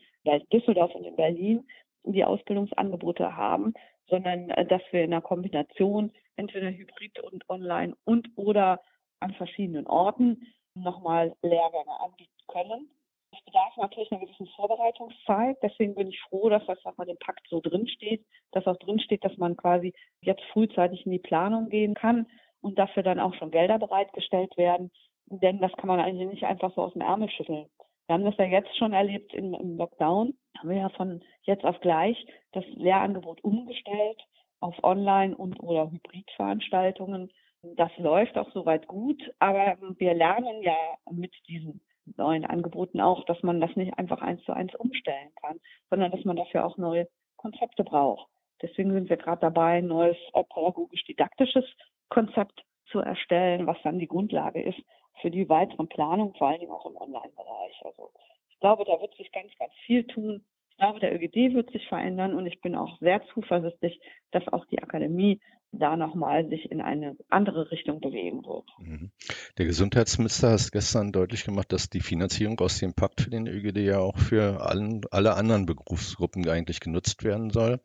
Düsseldorf 0.51 0.93
und 0.95 1.05
in 1.05 1.15
Berlin, 1.15 1.67
die 2.05 2.23
Ausbildungsangebote 2.23 3.35
haben, 3.35 3.73
sondern 4.07 4.49
äh, 4.51 4.65
dass 4.65 4.81
wir 4.91 5.03
in 5.03 5.13
einer 5.13 5.21
Kombination 5.21 6.11
entweder 6.35 6.69
hybrid 6.69 7.19
und 7.19 7.49
online 7.49 7.95
und 8.05 8.29
oder 8.35 8.81
an 9.19 9.33
verschiedenen 9.33 9.87
Orten 9.87 10.53
nochmal 10.75 11.35
Lehrgänge 11.41 11.99
anbieten 11.99 12.31
können. 12.47 12.89
Das 13.31 13.41
bedarf 13.45 13.75
natürlich 13.77 14.11
einer 14.11 14.21
gewissen 14.21 14.47
Vorbereitungszeit. 14.55 15.57
Deswegen 15.63 15.95
bin 15.95 16.07
ich 16.07 16.19
froh, 16.21 16.49
dass 16.49 16.65
das 16.67 16.83
auch 16.85 16.97
mal 16.97 17.05
dem 17.05 17.17
Pakt 17.17 17.47
so 17.49 17.61
drinsteht, 17.61 18.23
dass 18.51 18.67
auch 18.67 18.77
drinsteht, 18.77 19.23
dass 19.23 19.35
man 19.37 19.57
quasi 19.57 19.93
jetzt 20.21 20.43
frühzeitig 20.51 21.05
in 21.05 21.11
die 21.11 21.19
Planung 21.19 21.69
gehen 21.69 21.95
kann 21.95 22.27
und 22.61 22.77
dafür 22.77 23.01
dann 23.01 23.19
auch 23.19 23.33
schon 23.35 23.49
Gelder 23.49 23.79
bereitgestellt 23.79 24.55
werden. 24.55 24.91
Denn 25.25 25.59
das 25.59 25.71
kann 25.73 25.87
man 25.87 25.99
eigentlich 25.99 26.29
nicht 26.29 26.43
einfach 26.43 26.75
so 26.75 26.83
aus 26.83 26.93
dem 26.93 27.01
Ärmel 27.01 27.29
schütteln. 27.29 27.67
Wir 28.05 28.13
haben 28.13 28.25
das 28.25 28.37
ja 28.37 28.45
jetzt 28.45 28.77
schon 28.77 28.93
erlebt 28.93 29.33
im, 29.33 29.53
im 29.53 29.77
Lockdown. 29.77 30.37
Haben 30.57 30.69
wir 30.69 30.77
ja 30.77 30.89
von 30.89 31.23
jetzt 31.43 31.63
auf 31.63 31.79
gleich 31.79 32.17
das 32.51 32.65
Lehrangebot 32.75 33.43
umgestellt 33.43 34.21
auf 34.63 34.83
Online- 34.83 35.35
und 35.35 35.59
oder 35.61 35.91
Hybridveranstaltungen. 35.91 37.31
Das 37.75 37.91
läuft 37.97 38.37
auch 38.37 38.51
soweit 38.51 38.87
gut, 38.87 39.21
aber 39.39 39.77
wir 39.97 40.13
lernen 40.13 40.61
ja 40.63 40.75
mit 41.11 41.33
diesen 41.47 41.81
neuen 42.17 42.45
Angeboten 42.45 42.99
auch, 43.01 43.25
dass 43.25 43.41
man 43.43 43.61
das 43.61 43.75
nicht 43.75 43.97
einfach 43.97 44.21
eins 44.21 44.43
zu 44.43 44.53
eins 44.53 44.73
umstellen 44.75 45.31
kann, 45.41 45.59
sondern 45.89 46.11
dass 46.11 46.23
man 46.25 46.35
dafür 46.35 46.65
auch 46.65 46.77
neue 46.77 47.07
Konzepte 47.37 47.83
braucht. 47.83 48.29
Deswegen 48.61 48.93
sind 48.93 49.09
wir 49.09 49.17
gerade 49.17 49.41
dabei, 49.41 49.79
ein 49.79 49.87
neues 49.87 50.17
äh, 50.33 50.43
pädagogisch-didaktisches 50.43 51.65
Konzept 52.09 52.63
zu 52.85 52.99
erstellen, 52.99 53.67
was 53.67 53.77
dann 53.83 53.99
die 53.99 54.07
Grundlage 54.07 54.61
ist 54.61 54.79
für 55.21 55.31
die 55.31 55.47
weiteren 55.49 55.87
Planungen, 55.87 56.33
vor 56.35 56.47
allen 56.47 56.59
Dingen 56.59 56.71
auch 56.71 56.85
im 56.85 56.95
Online-Bereich. 56.95 57.81
Also 57.83 58.11
ich 58.49 58.59
glaube, 58.59 58.85
da 58.85 58.99
wird 59.01 59.13
sich 59.15 59.31
ganz, 59.31 59.51
ganz 59.57 59.73
viel 59.85 60.05
tun. 60.05 60.45
Ich 60.73 60.77
glaube, 60.77 60.99
der 60.99 61.13
ÖGD 61.15 61.53
wird 61.53 61.71
sich 61.71 61.87
verändern 61.87 62.33
und 62.33 62.45
ich 62.47 62.59
bin 62.61 62.75
auch 62.75 62.97
sehr 62.99 63.23
zuversichtlich, 63.33 63.99
dass 64.31 64.47
auch 64.47 64.65
die 64.65 64.81
Akademie 64.81 65.39
da 65.73 65.97
nochmal 65.97 66.47
sich 66.49 66.71
in 66.71 66.81
eine 66.81 67.17
andere 67.29 67.71
Richtung 67.71 67.99
bewegen 67.99 68.45
wird. 68.45 68.65
Mhm. 68.77 69.11
Der 69.57 69.65
Gesundheitsminister 69.65 70.51
hat 70.51 70.71
gestern 70.71 71.11
deutlich 71.11 71.45
gemacht, 71.45 71.71
dass 71.73 71.89
die 71.89 71.99
Finanzierung 71.99 72.59
aus 72.59 72.77
dem 72.79 72.93
Pakt 72.93 73.21
für 73.21 73.31
den 73.31 73.47
ÖGD 73.47 73.77
ja 73.77 73.99
auch 73.99 74.17
für 74.17 74.61
allen, 74.61 75.01
alle 75.11 75.33
anderen 75.33 75.65
Berufsgruppen 75.65 76.47
eigentlich 76.47 76.79
genutzt 76.79 77.23
werden 77.23 77.49
soll. 77.49 77.79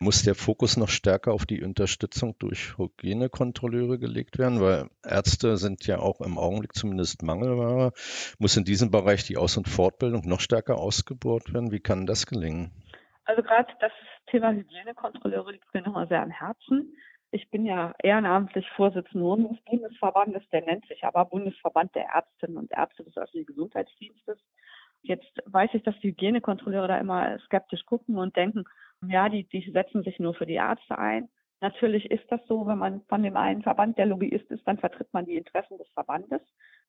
Muss 0.00 0.22
der 0.22 0.34
Fokus 0.34 0.76
noch 0.76 0.88
stärker 0.88 1.32
auf 1.32 1.46
die 1.46 1.62
Unterstützung 1.62 2.36
durch 2.38 2.76
Hygienekontrolleure 2.76 3.98
gelegt 3.98 4.38
werden, 4.38 4.60
weil 4.60 4.90
Ärzte 5.02 5.56
sind 5.56 5.86
ja 5.86 5.98
auch 5.98 6.20
im 6.20 6.38
Augenblick 6.38 6.74
zumindest 6.74 7.22
Mangelware. 7.22 7.92
Muss 8.38 8.56
in 8.56 8.64
diesem 8.64 8.90
Bereich 8.90 9.24
die 9.24 9.38
Aus- 9.38 9.56
und 9.56 9.68
Fortbildung 9.68 10.28
noch 10.28 10.40
stärker 10.40 10.76
ausgebaut 10.76 11.54
werden? 11.54 11.72
Wie 11.72 11.80
kann 11.80 12.06
das 12.06 12.26
gelingen? 12.26 12.70
Also 13.24 13.42
gerade 13.42 13.72
das 13.80 13.92
Thema 14.26 14.52
Hygienekontrolleure 14.52 15.52
liegt 15.52 15.72
mir 15.72 15.82
nochmal 15.82 16.08
sehr 16.08 16.22
am 16.22 16.30
Herzen. 16.30 16.96
Ich 17.32 17.48
bin 17.50 17.64
ja 17.64 17.94
ehrenamtlich 18.02 18.68
Vorsitzende 18.70 19.24
unseres 19.24 19.60
Bundesverbandes, 19.64 20.42
der 20.50 20.62
nennt 20.62 20.86
sich 20.86 21.04
aber 21.04 21.24
Bundesverband 21.26 21.94
der 21.94 22.06
Ärztinnen 22.06 22.56
und 22.56 22.72
Ärzte 22.72 23.04
des 23.04 23.16
öffentlichen 23.16 23.46
Gesundheitsdienstes. 23.46 24.38
Jetzt 25.02 25.40
weiß 25.46 25.70
ich, 25.74 25.82
dass 25.84 25.98
die 26.00 26.08
Hygienekontrolleure 26.08 26.88
da 26.88 26.98
immer 26.98 27.38
skeptisch 27.40 27.86
gucken 27.86 28.18
und 28.18 28.36
denken, 28.36 28.64
ja, 29.06 29.28
die, 29.28 29.44
die 29.44 29.70
setzen 29.70 30.02
sich 30.02 30.18
nur 30.18 30.34
für 30.34 30.46
die 30.46 30.54
Ärzte 30.54 30.98
ein. 30.98 31.28
Natürlich 31.60 32.10
ist 32.10 32.24
das 32.30 32.40
so, 32.48 32.66
wenn 32.66 32.78
man 32.78 33.02
von 33.08 33.22
dem 33.22 33.36
einen 33.36 33.62
Verband 33.62 33.98
der 33.98 34.06
Lobbyist 34.06 34.50
ist, 34.50 34.66
dann 34.66 34.78
vertritt 34.78 35.12
man 35.12 35.26
die 35.26 35.36
Interessen 35.36 35.78
des 35.78 35.88
Verbandes. 35.90 36.40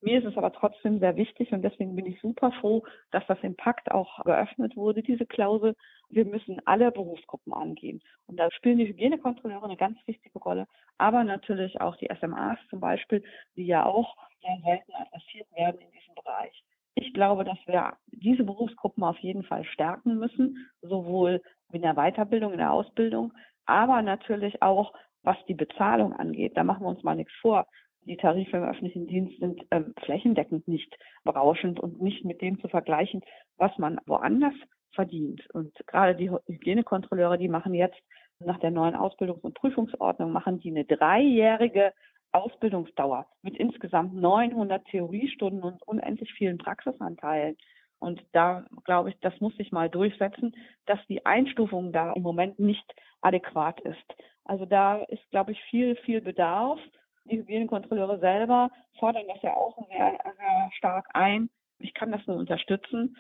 Mir 0.02 0.18
ist 0.18 0.26
es 0.26 0.36
aber 0.38 0.52
trotzdem 0.52 1.00
sehr 1.00 1.16
wichtig 1.16 1.52
und 1.52 1.62
deswegen 1.62 1.96
bin 1.96 2.08
ich 2.08 2.20
super 2.22 2.52
froh, 2.54 2.84
dass 3.12 3.26
das 3.28 3.38
im 3.44 3.56
Pakt 3.56 3.92
auch 3.92 4.24
geöffnet 4.24 4.76
wurde, 4.76 5.04
diese 5.04 5.28
Klausel. 5.28 5.76
Wir 6.10 6.26
müssen 6.26 6.60
alle 6.66 6.92
Berufsgruppen 6.92 7.54
angehen. 7.54 8.02
Und 8.26 8.38
da 8.38 8.50
spielen 8.52 8.80
die 8.80 8.88
Hygienekontrolleure 8.88 9.66
eine 9.66 9.78
ganz 9.78 10.00
wichtige 10.08 10.40
Rolle, 10.40 10.68
aber 10.98 11.24
natürlich 11.24 11.80
auch 11.82 11.96
die 11.98 12.10
SMAs 12.20 12.58
zum 12.70 12.80
Beispiel, 12.80 13.24
die 13.56 13.66
ja 13.68 13.86
auch 13.86 14.16
sehr 14.42 14.58
selten 14.64 14.92
adressiert 14.94 15.48
werden 15.56 15.82
in 15.82 15.92
diesem 15.92 16.16
Bereich. 16.16 16.64
Ich 16.96 17.14
glaube, 17.14 17.44
dass 17.44 17.60
wir 17.68 17.94
diese 18.08 18.44
Berufsgruppen 18.44 19.04
auf 19.04 19.20
jeden 19.20 19.44
Fall 19.44 19.64
stärken 19.66 20.18
müssen, 20.18 20.68
sowohl 20.82 21.42
in 21.72 21.84
der 21.84 21.94
Weiterbildung, 21.94 22.54
in 22.54 22.58
der 22.58 22.74
Ausbildung, 22.74 23.34
aber 23.66 24.02
natürlich 24.02 24.62
auch 24.64 24.94
was 25.24 25.38
die 25.48 25.54
Bezahlung 25.54 26.14
angeht. 26.14 26.58
Da 26.58 26.64
machen 26.64 26.84
wir 26.84 26.90
uns 26.90 27.04
mal 27.04 27.16
nichts 27.16 27.34
vor. 27.42 27.68
Die 28.06 28.18
Tarife 28.18 28.58
im 28.58 28.64
öffentlichen 28.64 29.08
Dienst 29.08 29.40
sind 29.40 29.64
ähm, 29.72 29.94
flächendeckend 30.04 30.68
nicht 30.68 30.98
berauschend 31.24 31.80
und 31.80 32.02
nicht 32.02 32.26
mit 32.26 32.42
dem 32.42 32.60
zu 32.60 32.68
vergleichen, 32.68 33.22
was 33.58 33.78
man 33.78 34.00
woanders 34.06 34.56
verdient. 34.94 35.48
Und 35.54 35.74
gerade 35.88 36.16
die 36.16 36.30
Hygienekontrolleure, 36.30 37.38
die 37.38 37.48
machen 37.48 37.74
jetzt 37.74 38.00
nach 38.40 38.60
der 38.60 38.72
neuen 38.72 38.96
Ausbildungs- 38.96 39.42
und 39.42 39.54
Prüfungsordnung, 39.54 40.32
machen 40.32 40.60
die 40.60 40.72
eine 40.72 40.86
dreijährige 40.86 41.94
Ausbildungsdauer 42.32 43.28
mit 43.42 43.58
insgesamt 43.58 44.14
900 44.16 44.86
Theoriestunden 44.86 45.64
und 45.64 45.82
unendlich 45.84 46.32
vielen 46.34 46.58
Praxisanteilen. 46.58 47.58
Und 48.00 48.24
da 48.32 48.66
glaube 48.84 49.10
ich, 49.10 49.20
das 49.20 49.40
muss 49.42 49.56
sich 49.58 49.72
mal 49.72 49.90
durchsetzen, 49.90 50.56
dass 50.86 51.00
die 51.08 51.26
Einstufung 51.26 51.92
da 51.92 52.14
im 52.14 52.24
Moment 52.24 52.58
nicht 52.58 52.86
adäquat 53.22 53.80
ist. 53.82 54.16
Also 54.44 54.66
da 54.66 55.04
ist, 55.04 55.30
glaube 55.30 55.52
ich, 55.52 55.62
viel, 55.70 55.96
viel 55.98 56.22
Bedarf. 56.22 56.80
Die 57.26 57.38
Hygienekontrolleure 57.38 58.20
selber 58.20 58.70
fordern 59.00 59.28
das 59.28 59.42
ja 59.42 59.54
auch 59.54 59.78
sehr, 59.88 60.20
sehr 60.24 60.70
stark 60.74 61.08
ein. 61.14 61.50
Ich 61.80 61.94
kann 61.94 62.12
das 62.12 62.26
nur 62.28 62.38
unterstützen. 62.38 63.18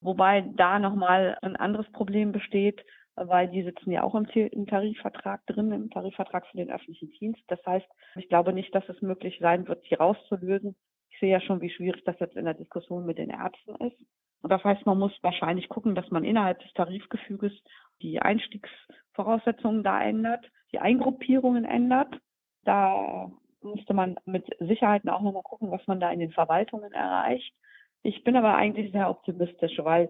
Wobei 0.00 0.42
da 0.56 0.78
nochmal 0.78 1.36
ein 1.42 1.56
anderes 1.56 1.90
Problem 1.92 2.32
besteht, 2.32 2.84
weil 3.16 3.48
die 3.48 3.62
sitzen 3.62 3.90
ja 3.90 4.02
auch 4.02 4.14
im, 4.14 4.26
Tarifvertrag 4.66 5.44
drin, 5.46 5.72
im 5.72 5.90
Tarifvertrag 5.90 6.46
für 6.46 6.56
den 6.56 6.70
öffentlichen 6.70 7.10
Dienst. 7.18 7.42
Das 7.48 7.64
heißt, 7.66 7.86
ich 8.16 8.28
glaube 8.28 8.52
nicht, 8.52 8.74
dass 8.74 8.88
es 8.88 9.02
möglich 9.02 9.38
sein 9.40 9.68
wird, 9.68 9.84
sie 9.88 9.94
rauszulösen. 9.94 10.74
Ich 11.10 11.18
sehe 11.18 11.30
ja 11.30 11.40
schon, 11.40 11.60
wie 11.60 11.70
schwierig 11.70 12.02
das 12.04 12.18
jetzt 12.18 12.36
in 12.36 12.46
der 12.46 12.54
Diskussion 12.54 13.04
mit 13.04 13.18
den 13.18 13.30
Ärzten 13.30 13.74
ist. 13.86 14.00
Und 14.42 14.50
das 14.50 14.64
heißt, 14.64 14.86
man 14.86 14.98
muss 14.98 15.12
wahrscheinlich 15.20 15.68
gucken, 15.68 15.94
dass 15.94 16.10
man 16.10 16.24
innerhalb 16.24 16.60
des 16.60 16.72
Tarifgefüges 16.72 17.52
die 18.00 18.20
Einstiegsvoraussetzungen 18.22 19.82
da 19.82 20.02
ändert, 20.02 20.46
die 20.72 20.78
Eingruppierungen 20.78 21.66
ändert. 21.66 22.18
Da 22.64 23.30
müsste 23.62 23.94
man 23.94 24.16
mit 24.24 24.46
Sicherheit 24.58 25.06
auch 25.08 25.20
nochmal 25.20 25.42
gucken, 25.42 25.70
was 25.70 25.86
man 25.86 26.00
da 26.00 26.10
in 26.10 26.20
den 26.20 26.32
Verwaltungen 26.32 26.92
erreicht. 26.92 27.54
Ich 28.02 28.24
bin 28.24 28.36
aber 28.36 28.54
eigentlich 28.54 28.92
sehr 28.92 29.10
optimistisch, 29.10 29.78
weil 29.78 30.08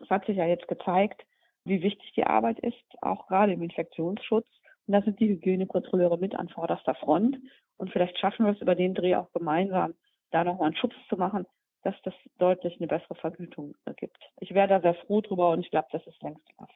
es 0.00 0.08
hat 0.10 0.26
sich 0.26 0.36
ja 0.36 0.46
jetzt 0.46 0.68
gezeigt, 0.68 1.22
wie 1.64 1.82
wichtig 1.82 2.12
die 2.14 2.24
Arbeit 2.24 2.58
ist, 2.60 3.02
auch 3.02 3.26
gerade 3.28 3.52
im 3.52 3.62
Infektionsschutz. 3.62 4.46
Und 4.86 4.94
da 4.94 5.02
sind 5.02 5.20
die 5.20 5.28
Hygienekontrolleure 5.28 6.18
mit 6.18 6.34
an 6.34 6.48
vorderster 6.48 6.94
Front. 6.94 7.38
Und 7.76 7.90
vielleicht 7.90 8.18
schaffen 8.18 8.46
wir 8.46 8.52
es 8.52 8.60
über 8.60 8.74
den 8.74 8.94
Dreh 8.94 9.14
auch 9.16 9.32
gemeinsam, 9.32 9.94
da 10.30 10.44
nochmal 10.44 10.68
einen 10.68 10.76
Schutz 10.76 10.94
zu 11.08 11.16
machen, 11.16 11.46
dass 11.82 11.94
das 12.02 12.14
deutlich 12.38 12.76
eine 12.78 12.86
bessere 12.86 13.14
Vergütung 13.16 13.74
gibt. 13.96 14.18
Ich 14.40 14.54
wäre 14.54 14.68
da 14.68 14.80
sehr 14.80 14.94
froh 14.94 15.20
drüber 15.20 15.50
und 15.50 15.60
ich 15.60 15.70
glaube, 15.70 15.88
das 15.92 16.06
ist 16.06 16.22
längst 16.22 16.46
Fall. 16.56 16.68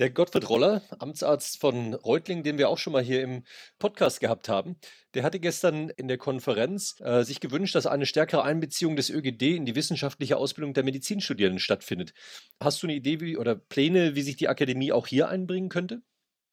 Der 0.00 0.10
Gottfried 0.10 0.48
Roller, 0.50 0.82
Amtsarzt 0.98 1.60
von 1.60 1.94
Reutling, 1.94 2.42
den 2.42 2.58
wir 2.58 2.68
auch 2.68 2.78
schon 2.78 2.92
mal 2.92 3.02
hier 3.02 3.22
im 3.22 3.44
Podcast 3.78 4.18
gehabt 4.18 4.48
haben, 4.48 4.74
der 5.14 5.22
hatte 5.22 5.38
gestern 5.38 5.88
in 5.88 6.08
der 6.08 6.18
Konferenz 6.18 7.00
äh, 7.00 7.22
sich 7.22 7.38
gewünscht, 7.38 7.76
dass 7.76 7.86
eine 7.86 8.04
stärkere 8.04 8.42
Einbeziehung 8.42 8.96
des 8.96 9.08
ÖGD 9.08 9.42
in 9.54 9.66
die 9.66 9.76
wissenschaftliche 9.76 10.36
Ausbildung 10.36 10.74
der 10.74 10.82
Medizinstudierenden 10.82 11.60
stattfindet. 11.60 12.12
Hast 12.60 12.82
du 12.82 12.88
eine 12.88 12.96
Idee 12.96 13.20
wie, 13.20 13.38
oder 13.38 13.54
Pläne, 13.54 14.16
wie 14.16 14.22
sich 14.22 14.34
die 14.34 14.48
Akademie 14.48 14.90
auch 14.90 15.06
hier 15.06 15.28
einbringen 15.28 15.68
könnte? 15.68 16.02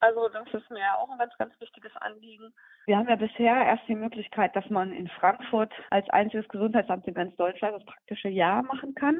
Also 0.01 0.29
das 0.29 0.45
ist 0.53 0.69
mir 0.69 0.95
auch 0.99 1.09
ein 1.09 1.17
ganz, 1.17 1.35
ganz 1.39 1.59
wichtiges 1.59 1.95
Anliegen. 1.95 2.53
Wir 2.85 2.97
haben 2.97 3.09
ja 3.09 3.15
bisher 3.15 3.55
erst 3.55 3.87
die 3.87 3.95
Möglichkeit, 3.95 4.55
dass 4.55 4.69
man 4.69 4.93
in 4.93 5.07
Frankfurt 5.07 5.73
als 5.89 6.07
einziges 6.11 6.47
Gesundheitsamt 6.47 7.07
in 7.07 7.15
ganz 7.15 7.35
Deutschland 7.37 7.75
das 7.75 7.85
praktische 7.85 8.29
Jahr 8.29 8.61
machen 8.61 8.93
kann 8.93 9.19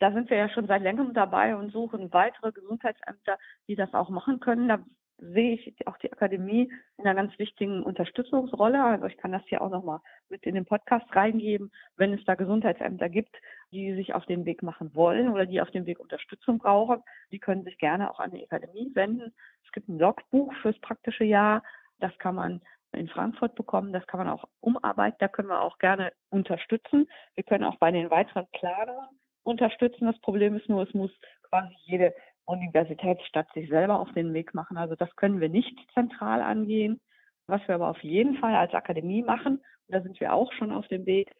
da 0.00 0.12
sind 0.12 0.30
wir 0.30 0.36
ja 0.38 0.48
schon 0.48 0.66
seit 0.66 0.82
längerem 0.82 1.14
dabei 1.14 1.54
und 1.54 1.72
suchen 1.72 2.12
weitere 2.12 2.52
Gesundheitsämter, 2.52 3.38
die 3.68 3.76
das 3.76 3.92
auch 3.94 4.08
machen 4.08 4.40
können. 4.40 4.68
Da 4.68 4.78
sehe 5.18 5.54
ich 5.54 5.86
auch 5.86 5.98
die 5.98 6.10
Akademie 6.10 6.72
in 6.96 7.06
einer 7.06 7.14
ganz 7.14 7.38
wichtigen 7.38 7.82
Unterstützungsrolle. 7.82 8.82
Also 8.82 9.06
ich 9.06 9.18
kann 9.18 9.32
das 9.32 9.42
hier 9.46 9.60
auch 9.60 9.68
nochmal 9.68 10.00
mit 10.30 10.44
in 10.44 10.54
den 10.54 10.64
Podcast 10.64 11.04
reingeben, 11.14 11.70
wenn 11.96 12.14
es 12.14 12.24
da 12.24 12.34
Gesundheitsämter 12.34 13.10
gibt, 13.10 13.36
die 13.70 13.94
sich 13.94 14.14
auf 14.14 14.24
den 14.24 14.46
Weg 14.46 14.62
machen 14.62 14.94
wollen 14.94 15.28
oder 15.28 15.44
die 15.44 15.60
auf 15.60 15.70
dem 15.70 15.84
Weg 15.84 16.00
Unterstützung 16.00 16.58
brauchen. 16.58 17.02
Die 17.30 17.38
können 17.38 17.64
sich 17.64 17.76
gerne 17.76 18.10
auch 18.10 18.20
an 18.20 18.30
die 18.30 18.44
Akademie 18.44 18.90
wenden. 18.94 19.34
Es 19.66 19.72
gibt 19.72 19.88
ein 19.88 19.98
Logbuch 19.98 20.52
fürs 20.62 20.78
praktische 20.80 21.24
Jahr. 21.24 21.62
Das 21.98 22.16
kann 22.18 22.34
man 22.36 22.62
in 22.92 23.08
Frankfurt 23.08 23.54
bekommen. 23.54 23.92
Das 23.92 24.06
kann 24.06 24.18
man 24.18 24.30
auch 24.30 24.44
umarbeiten. 24.60 25.18
Da 25.20 25.28
können 25.28 25.48
wir 25.48 25.60
auch 25.60 25.78
gerne 25.78 26.12
unterstützen. 26.30 27.06
Wir 27.34 27.44
können 27.44 27.64
auch 27.64 27.76
bei 27.76 27.90
den 27.90 28.10
weiteren 28.10 28.46
Planungen 28.52 29.19
unterstützen. 29.42 30.06
Das 30.06 30.18
Problem 30.20 30.56
ist 30.56 30.68
nur, 30.68 30.82
es 30.82 30.94
muss 30.94 31.10
quasi 31.48 31.74
jede 31.84 32.14
Universitätsstadt 32.44 33.52
sich 33.54 33.68
selber 33.68 34.00
auf 34.00 34.12
den 34.12 34.34
Weg 34.34 34.54
machen. 34.54 34.76
Also 34.76 34.96
das 34.96 35.14
können 35.16 35.40
wir 35.40 35.48
nicht 35.48 35.76
zentral 35.94 36.42
angehen. 36.42 37.00
Was 37.46 37.66
wir 37.66 37.74
aber 37.74 37.88
auf 37.88 38.02
jeden 38.02 38.36
Fall 38.36 38.54
als 38.54 38.74
Akademie 38.74 39.22
machen, 39.22 39.54
und 39.54 39.94
da 39.94 40.00
sind 40.02 40.20
wir 40.20 40.32
auch 40.32 40.52
schon 40.52 40.72
auf 40.72 40.86
dem 40.88 41.04
Weg, 41.06 41.32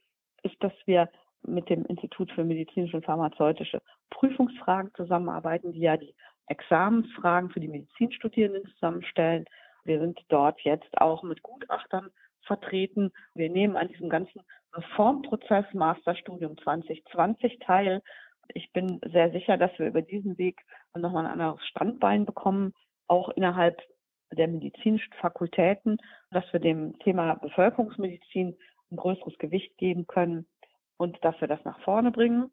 ist, 0.42 0.56
dass 0.60 0.72
wir 0.86 1.08
mit 1.42 1.68
dem 1.70 1.84
Institut 1.86 2.30
für 2.32 2.44
medizinische 2.44 2.96
und 2.96 3.04
pharmazeutische 3.04 3.80
Prüfungsfragen 4.10 4.92
zusammenarbeiten, 4.94 5.72
die 5.72 5.80
ja 5.80 5.96
die 5.96 6.14
Examensfragen 6.46 7.50
für 7.50 7.60
die 7.60 7.68
Medizinstudierenden 7.68 8.66
zusammenstellen. 8.74 9.44
Wir 9.84 10.00
sind 10.00 10.20
dort 10.28 10.60
jetzt 10.62 11.00
auch 11.00 11.22
mit 11.22 11.42
Gutachtern 11.42 12.10
vertreten. 12.42 13.12
Wir 13.34 13.48
nehmen 13.48 13.76
an 13.76 13.88
diesem 13.88 14.08
ganzen 14.08 14.42
Reformprozess 14.74 15.66
Masterstudium 15.74 16.56
2020 16.58 17.58
teil. 17.60 18.02
Ich 18.54 18.72
bin 18.72 19.00
sehr 19.12 19.30
sicher, 19.30 19.56
dass 19.56 19.76
wir 19.78 19.86
über 19.86 20.02
diesen 20.02 20.38
Weg 20.38 20.60
nochmal 20.94 21.26
ein 21.26 21.32
anderes 21.32 21.64
Standbein 21.66 22.26
bekommen, 22.26 22.74
auch 23.06 23.28
innerhalb 23.30 23.80
der 24.32 24.48
medizinischen 24.48 25.12
Fakultäten, 25.14 25.98
dass 26.30 26.44
wir 26.52 26.60
dem 26.60 26.98
Thema 27.00 27.34
Bevölkerungsmedizin 27.34 28.56
ein 28.90 28.96
größeres 28.96 29.38
Gewicht 29.38 29.76
geben 29.76 30.06
können 30.06 30.46
und 30.96 31.22
dass 31.24 31.40
wir 31.40 31.48
das 31.48 31.64
nach 31.64 31.80
vorne 31.80 32.10
bringen. 32.10 32.50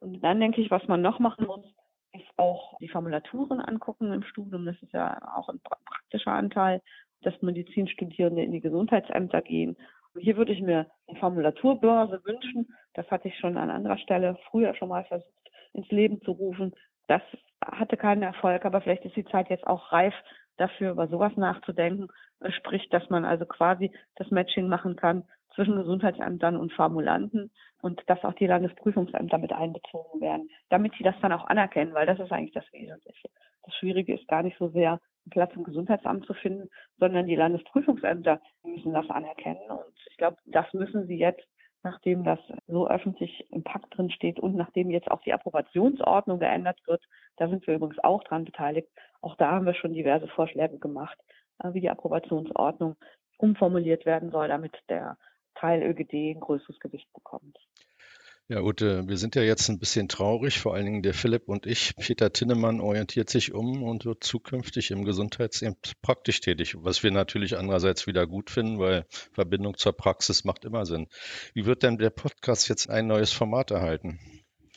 Und 0.00 0.20
dann 0.22 0.40
denke 0.40 0.60
ich, 0.60 0.70
was 0.70 0.86
man 0.88 1.02
noch 1.02 1.18
machen 1.18 1.46
muss, 1.46 1.64
ist 2.12 2.26
auch 2.36 2.76
die 2.78 2.88
Formulaturen 2.88 3.60
angucken 3.60 4.12
im 4.12 4.22
Studium. 4.22 4.66
Das 4.66 4.80
ist 4.82 4.92
ja 4.92 5.18
auch 5.36 5.48
ein 5.48 5.60
praktischer 5.60 6.32
Anteil, 6.32 6.82
dass 7.22 7.40
Medizinstudierende 7.42 8.42
in 8.42 8.52
die 8.52 8.60
Gesundheitsämter 8.60 9.42
gehen. 9.42 9.76
Hier 10.18 10.36
würde 10.36 10.52
ich 10.52 10.60
mir 10.60 10.86
eine 11.08 11.18
Formulaturbörse 11.18 12.24
wünschen. 12.24 12.68
Das 12.94 13.10
hatte 13.10 13.28
ich 13.28 13.38
schon 13.38 13.56
an 13.56 13.70
anderer 13.70 13.98
Stelle 13.98 14.38
früher 14.50 14.74
schon 14.74 14.88
mal 14.88 15.04
versucht 15.04 15.30
ins 15.72 15.90
Leben 15.90 16.20
zu 16.22 16.32
rufen. 16.32 16.74
Das 17.06 17.22
hatte 17.64 17.96
keinen 17.96 18.22
Erfolg, 18.22 18.64
aber 18.64 18.80
vielleicht 18.80 19.04
ist 19.04 19.16
die 19.16 19.24
Zeit 19.26 19.50
jetzt 19.50 19.66
auch 19.66 19.92
reif, 19.92 20.14
dafür 20.56 20.92
über 20.92 21.06
sowas 21.08 21.36
nachzudenken. 21.36 22.08
Sprich, 22.48 22.88
dass 22.90 23.08
man 23.10 23.24
also 23.24 23.46
quasi 23.46 23.92
das 24.16 24.30
Matching 24.30 24.68
machen 24.68 24.96
kann 24.96 25.24
zwischen 25.54 25.76
Gesundheitsämtern 25.76 26.56
und 26.56 26.72
Formulanten 26.72 27.50
und 27.82 28.02
dass 28.08 28.22
auch 28.24 28.34
die 28.34 28.46
Landesprüfungsämter 28.46 29.38
mit 29.38 29.52
einbezogen 29.52 30.20
werden, 30.20 30.50
damit 30.68 30.92
sie 30.96 31.04
das 31.04 31.14
dann 31.22 31.32
auch 31.32 31.46
anerkennen, 31.46 31.94
weil 31.94 32.06
das 32.06 32.18
ist 32.18 32.32
eigentlich 32.32 32.52
das 32.52 32.70
Wesentliche. 32.72 33.28
Das 33.64 33.74
Schwierige 33.74 34.14
ist 34.14 34.28
gar 34.28 34.42
nicht 34.42 34.58
so 34.58 34.68
sehr, 34.68 35.00
Platz 35.30 35.54
im 35.54 35.64
Gesundheitsamt 35.64 36.26
zu 36.26 36.34
finden, 36.34 36.68
sondern 36.98 37.26
die 37.26 37.36
Landesprüfungsämter 37.36 38.40
müssen 38.62 38.92
das 38.92 39.08
anerkennen. 39.10 39.70
Und 39.70 39.94
ich 40.10 40.16
glaube, 40.16 40.36
das 40.46 40.72
müssen 40.72 41.06
sie 41.06 41.18
jetzt, 41.18 41.46
nachdem 41.82 42.24
das 42.24 42.38
so 42.66 42.88
öffentlich 42.88 43.46
im 43.50 43.62
Pakt 43.62 43.96
drin 43.96 44.10
steht 44.10 44.40
und 44.40 44.56
nachdem 44.56 44.90
jetzt 44.90 45.10
auch 45.10 45.20
die 45.22 45.32
Approbationsordnung 45.32 46.38
geändert 46.38 46.80
wird, 46.86 47.02
da 47.36 47.48
sind 47.48 47.66
wir 47.66 47.74
übrigens 47.74 47.98
auch 48.02 48.24
dran 48.24 48.44
beteiligt. 48.44 48.88
Auch 49.20 49.36
da 49.36 49.52
haben 49.52 49.66
wir 49.66 49.74
schon 49.74 49.92
diverse 49.92 50.28
Vorschläge 50.28 50.78
gemacht, 50.78 51.18
äh, 51.62 51.72
wie 51.72 51.80
die 51.80 51.90
Approbationsordnung 51.90 52.96
umformuliert 53.38 54.06
werden 54.06 54.30
soll, 54.30 54.48
damit 54.48 54.72
der 54.88 55.16
Teil 55.54 55.82
ÖGD 55.82 56.32
ein 56.32 56.40
größeres 56.40 56.78
Gewicht 56.80 57.12
bekommt. 57.12 57.58
Ja, 58.48 58.60
Ute, 58.60 59.08
wir 59.08 59.16
sind 59.16 59.34
ja 59.34 59.42
jetzt 59.42 59.68
ein 59.68 59.80
bisschen 59.80 60.06
traurig, 60.06 60.60
vor 60.60 60.72
allen 60.72 60.84
Dingen 60.84 61.02
der 61.02 61.14
Philipp 61.14 61.48
und 61.48 61.66
ich. 61.66 61.96
Peter 61.96 62.32
Tinnemann 62.32 62.80
orientiert 62.80 63.28
sich 63.28 63.52
um 63.52 63.82
und 63.82 64.04
wird 64.04 64.22
zukünftig 64.22 64.92
im 64.92 65.04
Gesundheitsamt 65.04 66.00
praktisch 66.00 66.38
tätig, 66.40 66.76
was 66.78 67.02
wir 67.02 67.10
natürlich 67.10 67.58
andererseits 67.58 68.06
wieder 68.06 68.24
gut 68.28 68.50
finden, 68.50 68.78
weil 68.78 69.04
Verbindung 69.32 69.76
zur 69.76 69.96
Praxis 69.96 70.44
macht 70.44 70.64
immer 70.64 70.86
Sinn. 70.86 71.08
Wie 71.54 71.66
wird 71.66 71.82
denn 71.82 71.98
der 71.98 72.10
Podcast 72.10 72.68
jetzt 72.68 72.88
ein 72.88 73.08
neues 73.08 73.32
Format 73.32 73.72
erhalten? 73.72 74.20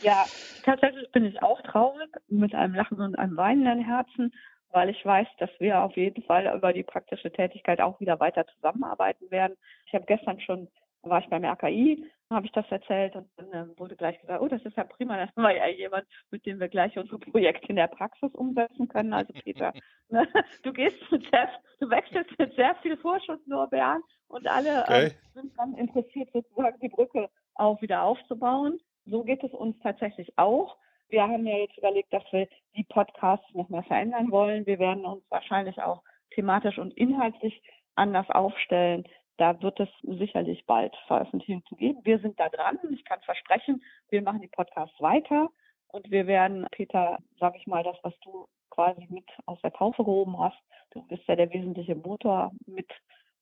Ja, 0.01 0.25
tatsächlich 0.63 1.11
bin 1.11 1.25
ich 1.25 1.43
auch 1.43 1.61
traurig, 1.61 2.09
mit 2.27 2.55
einem 2.55 2.73
Lachen 2.73 2.99
und 2.99 3.19
einem 3.19 3.37
weinenden 3.37 3.85
Herzen, 3.85 4.33
weil 4.71 4.89
ich 4.89 5.05
weiß, 5.05 5.27
dass 5.37 5.51
wir 5.59 5.83
auf 5.83 5.95
jeden 5.95 6.23
Fall 6.23 6.51
über 6.57 6.73
die 6.73 6.83
praktische 6.83 7.31
Tätigkeit 7.31 7.81
auch 7.81 7.99
wieder 7.99 8.19
weiter 8.19 8.47
zusammenarbeiten 8.55 9.29
werden. 9.29 9.57
Ich 9.85 9.93
habe 9.93 10.05
gestern 10.07 10.41
schon, 10.41 10.69
war 11.01 11.19
ich 11.19 11.29
beim 11.29 11.45
RKI, 11.45 12.05
habe 12.29 12.45
ich 12.45 12.51
das 12.51 12.65
erzählt 12.69 13.15
und 13.15 13.27
dann 13.37 13.51
äh, 13.51 13.79
wurde 13.79 13.95
gleich 13.95 14.19
gesagt, 14.21 14.41
oh, 14.41 14.47
das 14.47 14.63
ist 14.63 14.77
ja 14.77 14.83
prima, 14.83 15.17
das 15.17 15.35
war 15.35 15.55
ja 15.55 15.67
jemand, 15.67 16.05
mit 16.29 16.45
dem 16.45 16.59
wir 16.59 16.67
gleich 16.67 16.97
unsere 16.97 17.17
Projekte 17.17 17.67
in 17.67 17.75
der 17.75 17.87
Praxis 17.87 18.33
umsetzen 18.35 18.87
können. 18.87 19.13
Also 19.13 19.33
Peter, 19.33 19.73
ne, 20.09 20.27
du 20.63 20.71
gehst 20.71 20.97
mit 21.11 21.27
sehr, 21.31 21.49
du 21.79 21.89
wechselst 21.89 22.37
mit 22.37 22.53
sehr 22.55 22.75
viel 22.81 22.97
Vorschusslorbeeren 22.97 24.03
und 24.27 24.47
alle 24.47 24.83
okay. 24.83 25.05
äh, 25.05 25.11
sind 25.33 25.57
dann 25.57 25.73
interessiert, 25.75 26.29
sozusagen 26.31 26.79
die 26.81 26.89
Brücke 26.89 27.29
auch 27.55 27.81
wieder 27.81 28.03
aufzubauen. 28.03 28.79
So 29.05 29.23
geht 29.23 29.43
es 29.43 29.51
uns 29.53 29.77
tatsächlich 29.79 30.37
auch. 30.37 30.77
Wir 31.09 31.23
haben 31.23 31.47
ja 31.47 31.57
jetzt 31.57 31.77
überlegt, 31.77 32.13
dass 32.13 32.23
wir 32.31 32.47
die 32.75 32.83
Podcasts 32.83 33.51
nochmal 33.53 33.83
verändern 33.83 34.29
wollen. 34.29 34.67
Wir 34.67 34.77
werden 34.77 35.05
uns 35.05 35.23
wahrscheinlich 35.29 35.81
auch 35.81 36.03
thematisch 36.35 36.77
und 36.77 36.95
inhaltlich 36.95 37.63
anders 37.95 38.29
aufstellen. 38.29 39.03
Da 39.39 39.61
wird 39.61 39.79
es 39.79 39.89
sicherlich 40.01 40.65
bald 40.65 40.95
Veröffentlichungen 41.07 41.65
zu 41.65 41.75
geben. 41.75 41.99
Wir 42.03 42.19
sind 42.19 42.39
da 42.39 42.49
dran. 42.49 42.77
Ich 42.91 43.05
kann 43.05 43.21
versprechen, 43.21 43.83
wir 44.09 44.21
machen 44.21 44.41
die 44.41 44.47
Podcasts 44.47 44.99
weiter 45.01 45.49
und 45.87 46.11
wir 46.11 46.27
werden, 46.27 46.67
Peter, 46.71 47.17
sage 47.39 47.57
ich 47.57 47.67
mal, 47.67 47.83
das, 47.83 47.97
was 48.03 48.13
du 48.19 48.47
quasi 48.69 49.07
mit 49.09 49.25
aus 49.45 49.59
der 49.61 49.73
Taufe 49.73 50.03
gehoben 50.03 50.37
hast. 50.39 50.59
Du 50.91 51.01
bist 51.07 51.23
ja 51.27 51.35
der 51.35 51.51
wesentliche 51.51 51.95
Motor 51.95 52.51
mit 52.65 52.89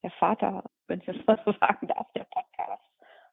der 0.03 0.11
Vater, 0.11 0.63
wenn 0.87 0.99
ich 0.99 1.05
das 1.05 1.17
mal 1.25 1.39
so 1.45 1.51
sagen 1.59 1.87
darf, 1.87 2.11
der 2.13 2.25
Podcast 2.25 2.87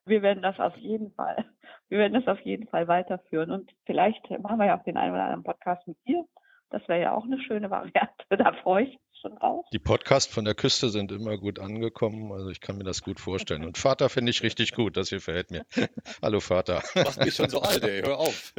wir 0.05 0.21
werden 0.21 0.43
das 0.43 0.59
auf 0.59 0.75
jeden 0.77 1.11
Fall, 1.11 1.45
wir 1.89 1.97
werden 1.97 2.13
das 2.13 2.27
auf 2.27 2.39
jeden 2.41 2.67
Fall 2.67 2.87
weiterführen. 2.87 3.51
Und 3.51 3.71
vielleicht 3.85 4.29
machen 4.39 4.59
wir 4.59 4.67
ja 4.67 4.77
auch 4.77 4.83
den 4.83 4.97
einen 4.97 5.13
oder 5.13 5.23
anderen 5.23 5.43
Podcast 5.43 5.87
mit 5.87 5.97
dir. 6.07 6.25
Das 6.69 6.87
wäre 6.87 7.01
ja 7.01 7.13
auch 7.13 7.25
eine 7.25 7.39
schöne 7.41 7.69
Variante. 7.69 8.13
Da 8.37 8.53
freue 8.53 8.85
ich 8.85 8.99
schon 9.25 9.35
drauf. 9.37 9.65
Die 9.73 9.79
Podcasts 9.79 10.31
von 10.31 10.45
der 10.45 10.53
Küste 10.53 10.89
sind 10.89 11.11
immer 11.11 11.37
gut 11.37 11.59
angekommen. 11.59 12.31
Also 12.31 12.49
ich 12.49 12.61
kann 12.61 12.77
mir 12.77 12.83
das 12.83 13.01
gut 13.01 13.19
vorstellen. 13.19 13.65
Und 13.65 13.77
Vater 13.77 14.09
finde 14.09 14.29
ich 14.29 14.43
richtig 14.43 14.73
gut. 14.73 14.97
Das 14.97 15.09
hier 15.09 15.21
verhält 15.21 15.51
mir. 15.51 15.65
Hallo 16.21 16.39
Vater. 16.39 16.83
Machst 16.95 17.23
mich 17.23 17.33
schon 17.33 17.49
so 17.49 17.61
alt, 17.61 17.83
ey. 17.83 18.03
Hör 18.03 18.19
auf. 18.19 18.53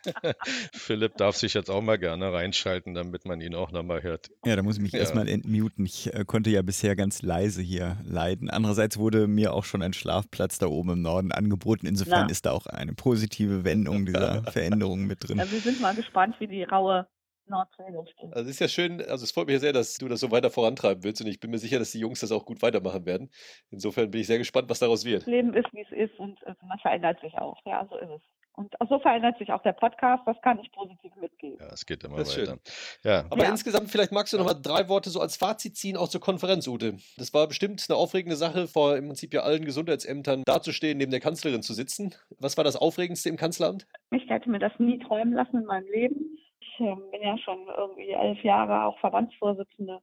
Philipp 0.72 1.16
darf 1.16 1.36
sich 1.36 1.54
jetzt 1.54 1.70
auch 1.70 1.82
mal 1.82 1.98
gerne 1.98 2.32
reinschalten, 2.32 2.94
damit 2.94 3.26
man 3.26 3.40
ihn 3.40 3.54
auch 3.54 3.72
nochmal 3.72 4.02
hört. 4.02 4.30
Ja, 4.44 4.56
da 4.56 4.62
muss 4.62 4.76
ich 4.76 4.82
mich 4.82 4.92
ja. 4.92 5.00
erstmal 5.00 5.28
entmuten. 5.28 5.84
Ich 5.84 6.12
äh, 6.14 6.24
konnte 6.24 6.50
ja 6.50 6.62
bisher 6.62 6.96
ganz 6.96 7.22
leise 7.22 7.60
hier 7.60 7.98
leiden. 8.04 8.48
Andererseits 8.48 8.96
wurde 8.96 9.26
mir 9.26 9.52
auch 9.52 9.64
schon 9.64 9.82
ein 9.82 9.92
Schlafplatz 9.92 10.58
da 10.58 10.66
oben 10.66 10.90
im 10.90 11.02
Norden 11.02 11.32
angeboten. 11.32 11.86
Insofern 11.86 12.26
Na. 12.26 12.30
ist 12.30 12.46
da 12.46 12.52
auch 12.52 12.66
eine 12.66 12.94
positive 12.94 13.64
Wendung 13.64 14.06
dieser 14.06 14.42
Veränderung 14.50 15.06
mit 15.06 15.28
drin. 15.28 15.38
Ja, 15.38 15.50
wir 15.50 15.60
sind 15.60 15.80
mal 15.80 15.94
gespannt, 15.94 16.36
wie 16.38 16.46
die 16.46 16.62
raue 16.62 17.06
Also 18.32 18.48
es 18.48 18.50
ist 18.50 18.60
ja 18.60 18.68
schön, 18.68 19.00
also 19.00 19.24
es 19.24 19.32
freut 19.32 19.46
mich 19.46 19.60
sehr, 19.60 19.72
dass 19.72 19.94
du 19.94 20.08
das 20.08 20.20
so 20.20 20.30
weiter 20.30 20.50
vorantreiben 20.50 21.04
willst 21.04 21.20
und 21.20 21.26
ich 21.26 21.40
bin 21.40 21.50
mir 21.50 21.58
sicher, 21.58 21.78
dass 21.78 21.92
die 21.92 22.00
Jungs 22.00 22.20
das 22.20 22.32
auch 22.32 22.44
gut 22.44 22.62
weitermachen 22.62 23.06
werden. 23.06 23.30
Insofern 23.70 24.10
bin 24.10 24.20
ich 24.20 24.26
sehr 24.26 24.38
gespannt, 24.38 24.68
was 24.68 24.78
daraus 24.78 25.04
wird. 25.04 25.22
Das 25.22 25.26
Leben 25.26 25.54
ist, 25.54 25.72
wie 25.72 25.82
es 25.82 26.10
ist 26.10 26.18
und 26.18 26.42
äh, 26.44 26.54
man 26.66 26.78
verändert 26.78 27.20
sich 27.20 27.34
auch. 27.34 27.58
Ja, 27.64 27.86
so 27.90 27.96
ist 27.96 28.10
es. 28.10 28.22
Und 28.60 28.74
so 28.90 28.98
verändert 28.98 29.38
sich 29.38 29.50
auch 29.52 29.62
der 29.62 29.72
Podcast, 29.72 30.22
das 30.26 30.36
kann 30.42 30.58
ich 30.58 30.70
positiv 30.72 31.14
mitgeben. 31.16 31.56
Ja, 31.58 31.68
es 31.72 31.86
geht 31.86 32.04
immer 32.04 32.18
das 32.18 32.36
weiter. 32.36 32.58
Ja. 33.02 33.24
Aber 33.30 33.44
ja. 33.44 33.50
insgesamt, 33.50 33.90
vielleicht 33.90 34.12
magst 34.12 34.32
du 34.32 34.38
noch 34.38 34.44
mal 34.44 34.54
drei 34.54 34.88
Worte 34.88 35.08
so 35.08 35.20
als 35.20 35.36
Fazit 35.36 35.76
ziehen, 35.76 35.96
auch 35.96 36.08
zur 36.08 36.20
Konferenz, 36.20 36.66
Ute. 36.68 36.96
Das 37.16 37.32
war 37.32 37.46
bestimmt 37.46 37.82
eine 37.88 37.96
aufregende 37.96 38.36
Sache, 38.36 38.66
vor 38.66 38.96
im 38.96 39.06
Prinzip 39.06 39.32
ja 39.32 39.42
allen 39.42 39.64
Gesundheitsämtern 39.64 40.42
dazustehen, 40.44 40.98
neben 40.98 41.10
der 41.10 41.20
Kanzlerin 41.20 41.62
zu 41.62 41.72
sitzen. 41.72 42.14
Was 42.38 42.56
war 42.58 42.64
das 42.64 42.76
Aufregendste 42.76 43.30
im 43.30 43.36
Kanzleramt? 43.36 43.86
Ich 44.10 44.28
hätte 44.28 44.50
mir 44.50 44.58
das 44.58 44.72
nie 44.78 44.98
träumen 44.98 45.32
lassen 45.32 45.58
in 45.58 45.64
meinem 45.64 45.88
Leben 45.90 46.36
ich 46.80 46.86
äh, 46.86 47.10
bin 47.10 47.22
ja 47.22 47.36
schon 47.38 47.66
irgendwie 47.76 48.10
elf 48.10 48.42
Jahre 48.42 48.84
auch 48.84 48.98
Verbandsvorsitzende, 48.98 50.00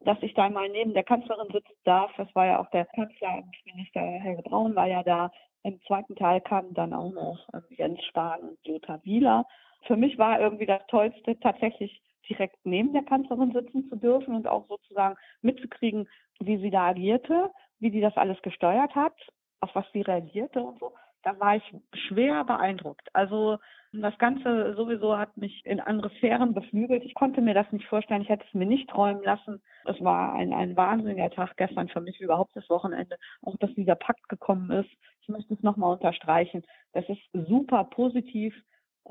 dass 0.00 0.18
ich 0.22 0.34
da 0.34 0.48
mal 0.48 0.68
neben 0.68 0.94
der 0.94 1.04
Kanzlerin 1.04 1.52
sitzen 1.52 1.74
darf. 1.84 2.10
Das 2.16 2.32
war 2.34 2.46
ja 2.46 2.60
auch 2.60 2.70
der 2.70 2.86
Kanzleramtsminister 2.86 4.00
Helge 4.00 4.42
Braun 4.42 4.74
war 4.74 4.86
ja 4.86 5.02
da. 5.02 5.30
Im 5.64 5.80
zweiten 5.82 6.16
Teil 6.16 6.40
kamen 6.40 6.74
dann 6.74 6.92
auch 6.92 7.12
noch 7.12 7.48
äh, 7.52 7.60
Jens 7.74 8.02
Spahn 8.04 8.40
und 8.40 8.66
Lothar 8.66 9.04
Wieler. 9.04 9.46
Für 9.86 9.96
mich 9.96 10.18
war 10.18 10.40
irgendwie 10.40 10.66
das 10.66 10.84
Tollste, 10.88 11.38
tatsächlich 11.40 12.02
direkt 12.28 12.56
neben 12.64 12.92
der 12.92 13.02
Kanzlerin 13.02 13.52
sitzen 13.52 13.88
zu 13.88 13.96
dürfen 13.96 14.34
und 14.34 14.46
auch 14.46 14.66
sozusagen 14.68 15.16
mitzukriegen, 15.40 16.08
wie 16.40 16.56
sie 16.58 16.70
da 16.70 16.88
agierte, 16.88 17.50
wie 17.80 17.90
die 17.90 18.00
das 18.00 18.16
alles 18.16 18.40
gesteuert 18.42 18.94
hat, 18.94 19.14
auf 19.60 19.74
was 19.74 19.84
sie 19.92 20.02
reagierte 20.02 20.60
und 20.60 20.78
so. 20.78 20.92
Da 21.22 21.38
war 21.38 21.56
ich 21.56 21.74
schwer 22.08 22.44
beeindruckt. 22.44 23.08
Also 23.14 23.58
das 23.92 24.16
Ganze 24.18 24.74
sowieso 24.74 25.18
hat 25.18 25.36
mich 25.36 25.64
in 25.66 25.78
andere 25.78 26.10
Sphären 26.16 26.54
beflügelt. 26.54 27.04
Ich 27.04 27.14
konnte 27.14 27.40
mir 27.42 27.54
das 27.54 27.70
nicht 27.72 27.86
vorstellen. 27.86 28.22
Ich 28.22 28.28
hätte 28.28 28.44
es 28.46 28.54
mir 28.54 28.66
nicht 28.66 28.88
träumen 28.88 29.22
lassen. 29.22 29.62
Es 29.84 30.02
war 30.02 30.34
ein, 30.34 30.52
ein 30.52 30.76
wahnsinniger 30.76 31.30
Tag 31.30 31.56
gestern 31.56 31.88
für 31.88 32.00
mich, 32.00 32.20
überhaupt 32.20 32.56
das 32.56 32.68
Wochenende. 32.70 33.18
Auch, 33.42 33.56
dass 33.58 33.72
dieser 33.74 33.94
Pakt 33.94 34.28
gekommen 34.28 34.70
ist. 34.70 34.90
Ich 35.20 35.28
möchte 35.28 35.54
es 35.54 35.62
nochmal 35.62 35.92
unterstreichen. 35.92 36.64
Das 36.92 37.08
ist 37.08 37.20
super 37.32 37.84
positiv. 37.84 38.54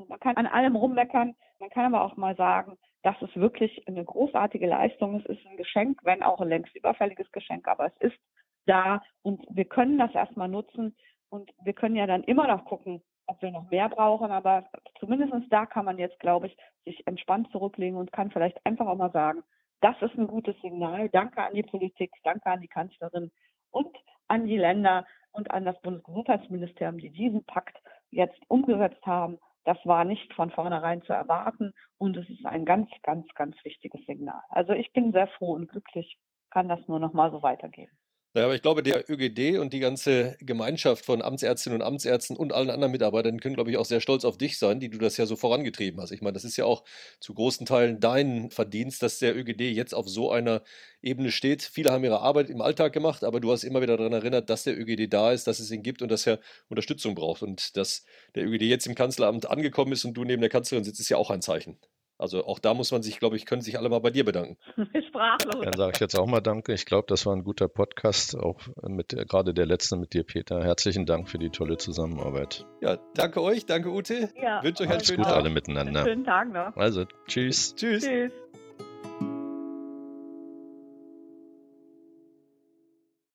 Man 0.08 0.18
kann 0.20 0.36
an 0.36 0.46
allem 0.46 0.76
rummeckern. 0.76 1.34
Man 1.60 1.70
kann 1.70 1.94
aber 1.94 2.04
auch 2.04 2.16
mal 2.16 2.34
sagen, 2.36 2.76
das 3.04 3.20
ist 3.22 3.36
wirklich 3.36 3.86
eine 3.86 4.04
großartige 4.04 4.66
Leistung. 4.66 5.20
Es 5.20 5.26
ist 5.26 5.46
ein 5.46 5.56
Geschenk, 5.56 6.00
wenn 6.02 6.22
auch 6.22 6.40
ein 6.40 6.48
längst 6.48 6.74
überfälliges 6.74 7.30
Geschenk, 7.30 7.68
aber 7.68 7.86
es 7.86 7.96
ist 8.00 8.18
da 8.66 9.02
und 9.22 9.44
wir 9.50 9.64
können 9.64 9.98
das 9.98 10.14
erstmal 10.14 10.48
nutzen 10.48 10.94
und 11.32 11.50
wir 11.64 11.72
können 11.72 11.96
ja 11.96 12.06
dann 12.06 12.24
immer 12.24 12.46
noch 12.46 12.66
gucken, 12.66 13.02
ob 13.26 13.40
wir 13.40 13.50
noch 13.50 13.70
mehr 13.70 13.88
brauchen, 13.88 14.30
aber 14.30 14.66
zumindest 15.00 15.32
da 15.50 15.64
kann 15.64 15.86
man 15.86 15.98
jetzt, 15.98 16.20
glaube 16.20 16.48
ich, 16.48 16.56
sich 16.84 17.06
entspannt 17.06 17.50
zurücklegen 17.52 17.98
und 17.98 18.12
kann 18.12 18.30
vielleicht 18.30 18.64
einfach 18.66 18.86
auch 18.86 18.96
mal 18.96 19.12
sagen, 19.12 19.42
das 19.80 19.96
ist 20.02 20.16
ein 20.18 20.26
gutes 20.26 20.54
Signal. 20.60 21.08
Danke 21.08 21.42
an 21.42 21.54
die 21.54 21.62
Politik, 21.62 22.12
danke 22.22 22.46
an 22.46 22.60
die 22.60 22.68
Kanzlerin 22.68 23.30
und 23.70 23.96
an 24.28 24.44
die 24.44 24.58
Länder 24.58 25.06
und 25.32 25.50
an 25.50 25.64
das 25.64 25.80
Bundesgesundheitsministerium, 25.80 26.98
die 26.98 27.10
diesen 27.10 27.44
Pakt 27.44 27.78
jetzt 28.10 28.38
umgesetzt 28.48 29.04
haben. 29.06 29.38
Das 29.64 29.78
war 29.84 30.04
nicht 30.04 30.34
von 30.34 30.50
vornherein 30.50 31.00
zu 31.02 31.14
erwarten 31.14 31.72
und 31.96 32.16
es 32.18 32.28
ist 32.28 32.44
ein 32.44 32.66
ganz, 32.66 32.90
ganz, 33.02 33.26
ganz 33.34 33.56
wichtiges 33.64 34.04
Signal. 34.04 34.42
Also 34.50 34.74
ich 34.74 34.92
bin 34.92 35.12
sehr 35.12 35.28
froh 35.28 35.54
und 35.54 35.68
glücklich, 35.68 36.18
kann 36.50 36.68
das 36.68 36.86
nur 36.88 36.98
noch 36.98 37.14
mal 37.14 37.30
so 37.30 37.42
weitergeben. 37.42 37.96
Ja, 38.34 38.44
aber 38.44 38.54
ich 38.54 38.62
glaube, 38.62 38.82
der 38.82 39.10
ÖGD 39.10 39.58
und 39.58 39.74
die 39.74 39.78
ganze 39.78 40.36
Gemeinschaft 40.40 41.04
von 41.04 41.20
Amtsärztinnen 41.20 41.82
und 41.82 41.86
Amtsärzten 41.86 42.34
und 42.34 42.54
allen 42.54 42.70
anderen 42.70 42.90
Mitarbeitern 42.90 43.38
können, 43.40 43.54
glaube 43.56 43.70
ich, 43.70 43.76
auch 43.76 43.84
sehr 43.84 44.00
stolz 44.00 44.24
auf 44.24 44.38
dich 44.38 44.58
sein, 44.58 44.80
die 44.80 44.88
du 44.88 44.96
das 44.96 45.18
ja 45.18 45.26
so 45.26 45.36
vorangetrieben 45.36 46.00
hast. 46.00 46.12
Ich 46.12 46.22
meine, 46.22 46.32
das 46.32 46.44
ist 46.44 46.56
ja 46.56 46.64
auch 46.64 46.82
zu 47.20 47.34
großen 47.34 47.66
Teilen 47.66 48.00
dein 48.00 48.50
Verdienst, 48.50 49.02
dass 49.02 49.18
der 49.18 49.36
ÖGD 49.36 49.60
jetzt 49.74 49.94
auf 49.94 50.08
so 50.08 50.30
einer 50.30 50.62
Ebene 51.02 51.30
steht. 51.30 51.62
Viele 51.62 51.92
haben 51.92 52.04
ihre 52.04 52.20
Arbeit 52.20 52.48
im 52.48 52.62
Alltag 52.62 52.94
gemacht, 52.94 53.22
aber 53.22 53.38
du 53.38 53.52
hast 53.52 53.64
immer 53.64 53.82
wieder 53.82 53.98
daran 53.98 54.14
erinnert, 54.14 54.48
dass 54.48 54.62
der 54.64 54.78
ÖGD 54.80 55.12
da 55.12 55.32
ist, 55.32 55.46
dass 55.46 55.60
es 55.60 55.70
ihn 55.70 55.82
gibt 55.82 56.00
und 56.00 56.10
dass 56.10 56.26
er 56.26 56.40
Unterstützung 56.70 57.14
braucht. 57.14 57.42
Und 57.42 57.76
dass 57.76 58.02
der 58.34 58.46
ÖGD 58.46 58.62
jetzt 58.62 58.86
im 58.86 58.94
Kanzleramt 58.94 59.44
angekommen 59.50 59.92
ist 59.92 60.06
und 60.06 60.14
du 60.14 60.24
neben 60.24 60.40
der 60.40 60.50
Kanzlerin 60.50 60.84
sitzt, 60.84 61.00
ist 61.00 61.10
ja 61.10 61.18
auch 61.18 61.30
ein 61.30 61.42
Zeichen. 61.42 61.78
Also 62.22 62.46
auch 62.46 62.60
da 62.60 62.72
muss 62.72 62.92
man 62.92 63.02
sich, 63.02 63.18
glaube 63.18 63.34
ich, 63.34 63.46
können 63.46 63.62
sich 63.62 63.78
alle 63.78 63.88
mal 63.88 63.98
bei 63.98 64.10
dir 64.10 64.24
bedanken. 64.24 64.56
Sprachlos. 65.08 65.64
Dann 65.64 65.72
sage 65.76 65.90
ich 65.94 66.00
jetzt 66.00 66.16
auch 66.16 66.26
mal 66.26 66.40
Danke. 66.40 66.72
Ich 66.72 66.86
glaube, 66.86 67.06
das 67.08 67.26
war 67.26 67.34
ein 67.34 67.42
guter 67.42 67.66
Podcast, 67.66 68.38
auch 68.38 68.60
mit 68.86 69.08
gerade 69.08 69.52
der 69.52 69.66
letzte 69.66 69.96
mit 69.96 70.14
dir, 70.14 70.22
Peter. 70.22 70.62
Herzlichen 70.62 71.04
Dank 71.04 71.28
für 71.28 71.38
die 71.38 71.50
tolle 71.50 71.78
Zusammenarbeit. 71.78 72.64
Ja, 72.80 72.98
danke 73.14 73.42
euch, 73.42 73.66
danke 73.66 73.90
Ute. 73.90 74.30
Ja, 74.40 74.62
Wünsche 74.62 74.84
euch 74.84 74.90
einen 74.90 75.04
schönen 75.04 75.16
gut 75.18 75.26
Tag. 75.26 75.36
alle 75.36 75.50
miteinander. 75.50 76.04
Schönen 76.04 76.24
Tag 76.24 76.52
noch. 76.52 76.76
Also, 76.76 77.06
tschüss. 77.26 77.74
Tschüss. 77.74 78.04
Tschüss. 78.04 78.32